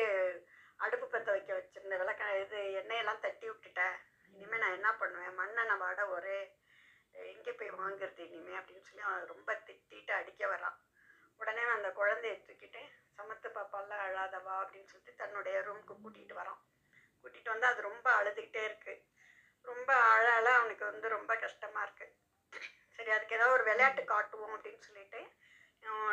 அடுப்பு 0.85 1.05
பற்ற 1.07 1.29
வைக்க 1.35 1.51
வச்சுருந்த 1.57 1.97
விளக்க 2.01 2.23
இது 2.43 2.59
எண்ணெயெல்லாம் 2.81 3.23
தட்டி 3.25 3.45
விட்டுட்ட. 3.49 3.83
இனிமேல் 4.33 4.63
நான் 4.63 4.77
என்ன 4.77 4.89
பண்ணுவேன்? 5.01 5.35
மண்ணெண்ணை 5.41 5.75
வாட 5.83 6.01
ஒரே 6.15 6.39
எங்கே 7.33 7.51
போய் 7.59 7.77
வாங்குறது 7.81 8.21
இனிமே 8.27 8.53
அப்படின்னு 8.59 8.85
சொல்லி 8.87 9.03
அவன் 9.07 9.31
ரொம்ப 9.33 9.49
திட்டிட்டு 9.67 10.13
அடிக்க 10.19 10.43
வரான். 10.53 10.77
உடனே 11.41 11.63
அந்த 11.75 11.89
குழந்தைய 11.99 12.35
தூக்கிட்டு 12.45 12.81
சமத்து 13.17 13.49
பாப்பாலாம் 13.57 14.03
அழாதவா 14.07 14.53
அப்படின்னு 14.61 14.89
சொல்லிட்டு 14.91 15.21
தன்னுடைய 15.21 15.55
ரூமுக்கு 15.67 15.95
கூட்டிகிட்டு 16.03 16.35
வரான். 16.41 16.61
கூட்டிகிட்டு 17.21 17.53
வந்து 17.53 17.69
அது 17.71 17.81
ரொம்ப 17.89 18.07
அழுதுகிட்டே 18.19 18.63
இருக்குது 18.69 19.03
ரொம்ப 19.71 19.91
அழ 20.13 20.25
அழ 20.39 20.47
அவனுக்கு 20.59 20.85
வந்து 20.91 21.07
ரொம்ப 21.17 21.31
கஷ்டமாக 21.43 21.85
இருக்குது 21.87 22.13
சரி 22.97 23.11
அதுக்கு 23.15 23.35
ஏதாவது 23.37 23.55
ஒரு 23.57 23.63
விளையாட்டு 23.69 24.01
காட்டுவோம் 24.13 24.55
அப்படின்னு 24.55 24.85
சொல்லிட்டு 24.87 25.21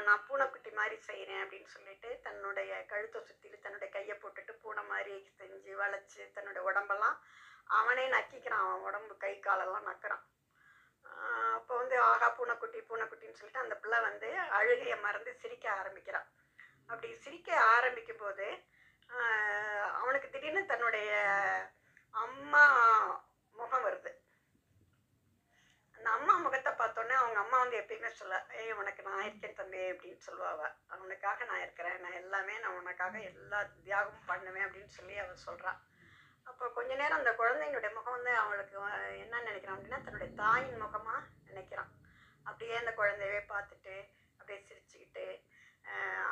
நான் 0.06 0.24
பூனைக்குட்டி 0.28 0.70
மாதிரி 0.78 0.96
செய்கிறேன் 1.08 1.42
அப்படின்னு 1.42 1.68
சொல்லிட்டு 1.74 2.08
தன்னுடைய 2.24 2.72
கழுத்தை 2.90 3.20
சுற்றிலும் 3.28 3.64
தன்னுடைய 3.64 3.88
கையை 3.94 4.14
போட்டுட்டு 4.22 4.52
பூனை 4.62 4.82
மாதிரி 4.90 5.14
செஞ்சு 5.38 5.72
வளைச்சி 5.82 6.22
தன்னுடைய 6.36 6.62
உடம்பெல்லாம் 6.68 7.16
அவனே 7.78 8.04
நக்கிக்கிறான். 8.16 8.64
அவன் 8.64 8.86
உடம்பு 8.88 9.14
கை 9.24 9.32
காலெல்லாம் 9.46 9.88
நக்கிறான். 9.90 10.24
அப்போ 11.56 11.72
வந்து 11.80 11.96
ஆகா 12.10 12.28
பூனைக்குட்டி 12.38 12.78
பூனைக்குட்டின்னு 12.88 13.38
சொல்லிட்டு 13.38 13.64
அந்த 13.64 13.74
பிள்ளை 13.82 13.98
வந்து 14.08 14.28
அழுகையை 14.58 14.96
மறந்து 15.06 15.32
சிரிக்க 15.42 15.66
ஆரம்பிக்கிறான். 15.80 16.28
அப்படி 16.90 17.08
சிரிக்க 17.24 17.48
ஆரம்பிக்கும் 17.74 18.22
போது 18.24 18.46
அவனுக்கு 20.00 20.28
திடீர்னு 20.34 20.62
தன்னுடைய 20.72 21.10
அம்மா 22.24 22.64
முகம் 23.58 23.84
வருது. 23.86 24.10
அந்த 25.96 26.08
அம்மா 26.16 26.34
முகத்தை 26.44 26.72
பார்த்தோன்னே 26.72 27.14
அவங்க 27.18 27.38
அம்மா 27.42 27.58
வந்து 27.62 27.80
எப்பயுமே 27.80 28.10
சொல்ல 28.20 28.38
ஏய் 28.60 28.78
உனக்கு 28.80 29.02
நான் 29.08 29.24
இருக்கேன் 29.26 29.58
தம்பி 29.60 29.82
அப்படின்னு 29.92 30.20
சொல்லுவாள் 30.28 30.74
அவனுக்காக 30.94 31.44
நான் 31.50 31.64
இருக்கிறேன். 31.64 31.98
நான் 32.04 32.20
எல்லாமே 32.22 32.54
நான் 32.64 32.78
உனக்காக 32.80 33.14
எல்லா 33.30 33.60
தியாகமும் 33.84 34.28
பண்ணுவேன் 34.30 34.66
அப்படின்னு 34.66 34.96
சொல்லி 34.98 35.16
அவள் 35.24 35.46
சொல்கிறான் 35.48 35.80
அப்போ 36.44 36.68
கொஞ்ச 36.68 36.94
நேரம் 36.94 37.18
அந்த 37.18 37.30
குழந்தையினுடைய 37.30 37.94
முகம் 37.94 38.12
வந்து 38.12 38.36
அவளுக்கு 38.36 38.78
என்ன 39.18 39.40
நினைக்கிறான் 39.40 39.76
அப்படின்னா 39.76 40.02
தன்னுடைய 40.04 40.32
தாயின் 40.36 40.76
முகமாக 40.76 41.26
நினைக்கிறான். 41.46 41.90
அப்படியே 42.44 42.76
அந்த 42.76 42.90
குழந்தையவே 42.90 43.52
பார்த்துட்டு 43.52 44.10
அப்படியே 44.38 44.66
சிரிச்சுக்கிட்டு 44.68 45.50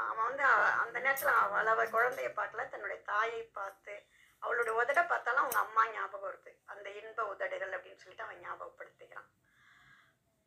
அவன் 0.08 0.24
வந்து 0.24 0.42
அந்த 0.80 0.98
நேரத்தில் 0.98 1.28
அவள் 1.28 1.66
அவள் 1.66 1.90
குழந்தைய 1.90 2.32
பார்க்கல 2.36 2.68
தன்னுடைய 2.68 3.02
தாயை 3.02 3.42
பார்த்து 3.42 4.02
அவளோட 4.42 4.68
உதடை 4.68 5.02
பார்த்தாலும் 5.04 5.40
அவங்க 5.40 5.58
அம்மா 5.58 5.88
ஞாபகம் 5.88 6.32
வருது. 6.32 6.62
அந்த 6.66 6.90
இன்ப 6.90 7.26
உதடுகள் 7.26 7.72
அப்படின்னு 7.72 7.96
சொல்லிட்டு 7.96 8.22
அவன் 8.22 8.42
ஞாபகப்படுத்திக்கிறான். 8.42 9.28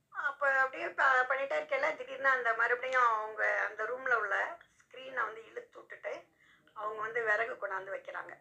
அப்போ 0.10 0.48
அப்படியே 0.50 0.90
ப- 0.90 1.26
பண்ணிட்டே 1.30 1.58
இருக்கல 1.62 1.98
திடீர்னு 1.98 2.28
அந்த 2.28 2.54
மறுபடியும் 2.54 3.02
அவங்க 3.02 3.66
அந்த 3.70 3.86
ரூமில் 3.86 4.16
உள்ள 4.16 4.58
ஸ்க்ரீனை 4.82 5.14
வந்து 5.14 5.46
இழுத்து 5.46 5.80
விட்டுட்டு 5.80 6.28
அவங்க 6.74 7.02
வந்து 7.02 7.24
விறகு 7.24 7.68
கொண்டாந்து 7.68 7.94
வைக்கிறாங்க. 7.96 8.34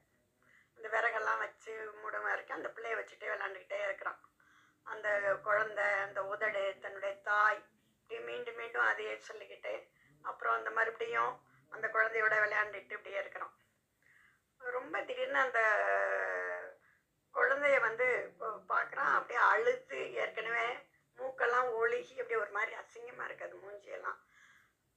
இந்த 0.83 0.93
விறகெல்லாம் 0.95 1.43
வச்சு 1.43 1.73
மூடும் 1.99 2.25
வரைக்கும் 2.29 2.57
அந்த 2.57 2.69
பிள்ளைய 2.77 2.95
வச்சுட்டே 2.99 3.27
விளாண்டுக்கிட்டே 3.33 3.77
இருக்கிறான். 3.89 4.17
அந்த 4.87 5.09
குழந்தை 5.45 5.85
அந்த 6.05 6.21
உதடு 6.31 6.63
தன்னுடைய 6.85 7.13
தாய் 7.29 7.61
இப்படி 7.99 8.19
மீண்டும் 8.29 8.59
மீண்டும் 8.61 8.89
அதையே 8.89 9.13
சொல்லிக்கிட்டு 9.27 9.75
அப்புறம் 10.31 10.57
அந்த 10.57 10.71
மறுபடியும் 10.79 11.33
அந்த 11.73 11.87
குழந்தையோட 11.95 12.35
விளையாண்டுட்டு 12.45 12.97
இப்படியே 12.99 13.21
இருக்கிறான். 13.23 13.55
ரொம்ப 14.61 14.95
திடீர்னு 15.11 15.41
அந்த 15.45 15.63
குழந்தைய 17.35 17.79
வந்து 17.87 18.09
பார்க்குறான். 18.73 19.13
அப்படியே 19.19 19.41
அழுத்து 19.53 20.01
ஏற்கனவே 20.25 20.67
மூக்கெல்லாம் 21.19 21.71
ஒழுகி 21.83 22.15
அப்படியே 22.21 22.43
ஒரு 22.45 22.53
மாதிரி 22.59 22.75
அசிங்கமாக 22.83 23.29
இருக்குது 23.29 23.63
மூஞ்சியெல்லாம். 23.63 24.21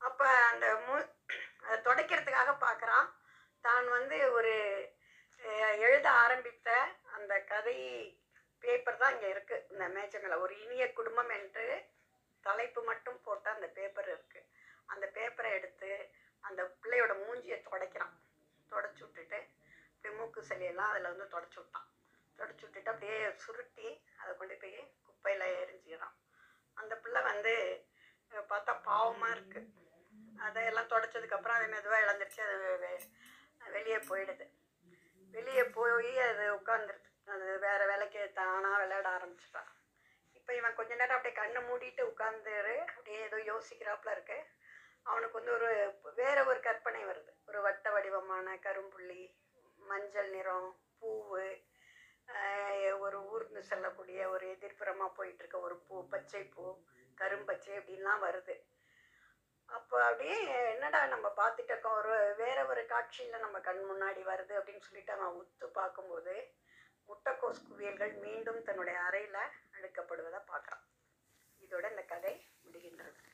அப்போ 0.02 0.28
அந்த 0.52 0.68
மூ 0.88 0.96
அதை 1.64 1.78
துடைக்கிறதுக்காக 1.88 2.52
பார்க்குறான். 2.68 3.08
தான் 3.66 3.88
வந்து 3.98 4.18
ஒரு 4.40 4.56
எழுத 5.72 6.12
ஆரம்பித்த 6.12 6.70
அந்த 7.14 7.40
கதை 7.42 7.78
பேப்பர் 8.60 8.98
தான் 8.98 9.14
இங்கே 9.14 9.34
இருக்குது 9.34 9.72
இந்த 9.72 9.88
மேச்சங்களை 9.88 10.22
மேலே 10.22 10.36
ஒரு 10.36 10.62
இனிய 10.62 10.94
குடும்பம் 10.94 11.30
என்று 11.30 11.86
தலைப்பு 12.42 12.84
மட்டும் 12.84 13.22
போட்ட 13.22 13.50
அந்த 13.50 13.68
பேப்பர் 13.68 14.10
இருக்குது 14.10 14.48
அந்த 14.86 15.12
பேப்பரை 15.14 15.52
எடுத்து 15.52 16.12
அந்த 16.42 16.76
பிள்ளையோட 16.82 17.14
மூஞ்சியை 17.26 17.62
துடைக்கிறான். 17.62 18.16
தொடச்சி 18.72 19.00
விட்டுட்டு 19.00 19.40
அப்படியே 19.96 20.20
மூக்கு 20.20 20.42
சளியெல்லாம் 20.42 20.92
அதில் 20.92 21.12
வந்து 21.12 21.40
தொடச்சி 21.40 21.56
விட்டான். 21.56 21.88
தொடச்சி 22.40 22.62
விட்டுட்டு 22.62 22.90
அப்படியே 22.90 23.34
சுருட்டி 23.36 24.06
அதை 24.18 24.38
கொண்டு 24.38 24.56
போய் 24.56 24.94
குப்பையில் 25.06 25.46
எரிஞ்சிக்கிறான். 25.64 26.16
அந்த 26.74 26.96
பிள்ளை 26.96 27.22
வந்து 27.22 27.54
பார்த்தா 28.32 28.82
பாவமாக 28.86 29.36
இருக்குது 29.36 29.72
அதையெல்லாம் 30.40 30.88
தொடச்சதுக்கப்புறம் 30.88 31.58
அது 31.58 31.68
மெதுவாக 31.68 32.04
இழந்துருச்சு 32.06 32.40
அது 32.40 32.78
வெ- 32.78 33.10
வெளியே 33.72 33.98
போயிடுது. 33.98 34.46
வெளியே 35.38 35.64
போய் 35.78 36.12
அது 36.28 36.46
உட்காந்துருது 36.60 37.10
அது 37.34 37.48
வேற 37.66 37.82
வேலைக்கு 37.92 38.22
தானாக 38.40 38.82
விளையாட 38.82 39.08
ஆரம்பிச்சிட்டான் 39.18 39.72
இப்போ 40.38 40.52
இவன் 40.60 40.76
கொஞ்ச 40.80 40.92
நேரம் 40.96 41.18
அப்படியே 41.18 41.38
கண்ணை 41.40 41.62
மூடிட்டு 41.70 42.02
உட்காந்துரு 42.12 42.76
அப்படியே 42.96 43.20
ஏதோ 43.28 43.38
யோசிக்கிறாப்புல 43.52 44.12
இருக்கு. 44.16 44.38
அவனுக்கு 45.12 45.38
வந்து 45.38 45.54
ஒரு 45.58 45.70
வேற 46.20 46.38
ஒரு 46.50 46.60
கற்பனை 46.68 47.02
வருது. 47.06 47.32
ஒரு 47.50 47.60
வட்ட 47.66 47.90
வடிவமான 47.96 48.58
கரும்புள்ளி 48.66 49.24
மஞ்சள் 49.80 50.30
நிறம் 50.36 50.70
பூவு 51.00 51.46
ஒரு 53.06 53.18
ஊர்ந்து 53.32 53.62
செல்லக்கூடிய 53.70 54.20
ஒரு 54.36 54.46
எதிர்ப்புறமாக 54.54 55.16
போயிட்டு 55.18 55.42
இருக்க 55.44 55.58
ஒரு 55.68 55.76
பூ 55.88 55.96
பச்சை 56.14 56.44
பூ 56.54 56.64
கரும்பச்சை 57.22 57.74
அப்படின்லாம் 57.80 58.24
வருது. 58.28 58.56
அப்போ 59.70 60.04
அப்படியே 60.04 60.38
என்னடா 60.74 61.06
நம்ம 61.06 61.28
பார்த்துட்டு 61.38 61.90
ஒரு 61.90 62.34
வேற 62.38 62.66
ஒரு 62.66 62.86
காட்சியில் 62.86 63.40
நம்ம 63.40 63.60
கண் 63.60 63.84
முன்னாடி 63.92 64.22
வருது 64.24 64.54
அப்படின்னு 64.60 64.80
சொல்லிட்டு 64.80 65.14
அவன் 65.14 65.38
உத்து 65.42 65.66
பார்க்கும்போது 65.66 66.36
முட்டைக்கோஸ் 67.10 67.66
குவியல்கள் 67.68 68.14
மீண்டும் 68.14 68.64
தன்னுடைய 68.64 69.00
அறையில் 69.00 69.42
அழுக்கப்படுவதை 69.74 70.42
பார்க்குறான். 70.52 70.86
இதோட 71.62 71.90
இந்த 71.90 72.02
கதை 72.02 72.48
முடிகின்றது. 72.66 73.25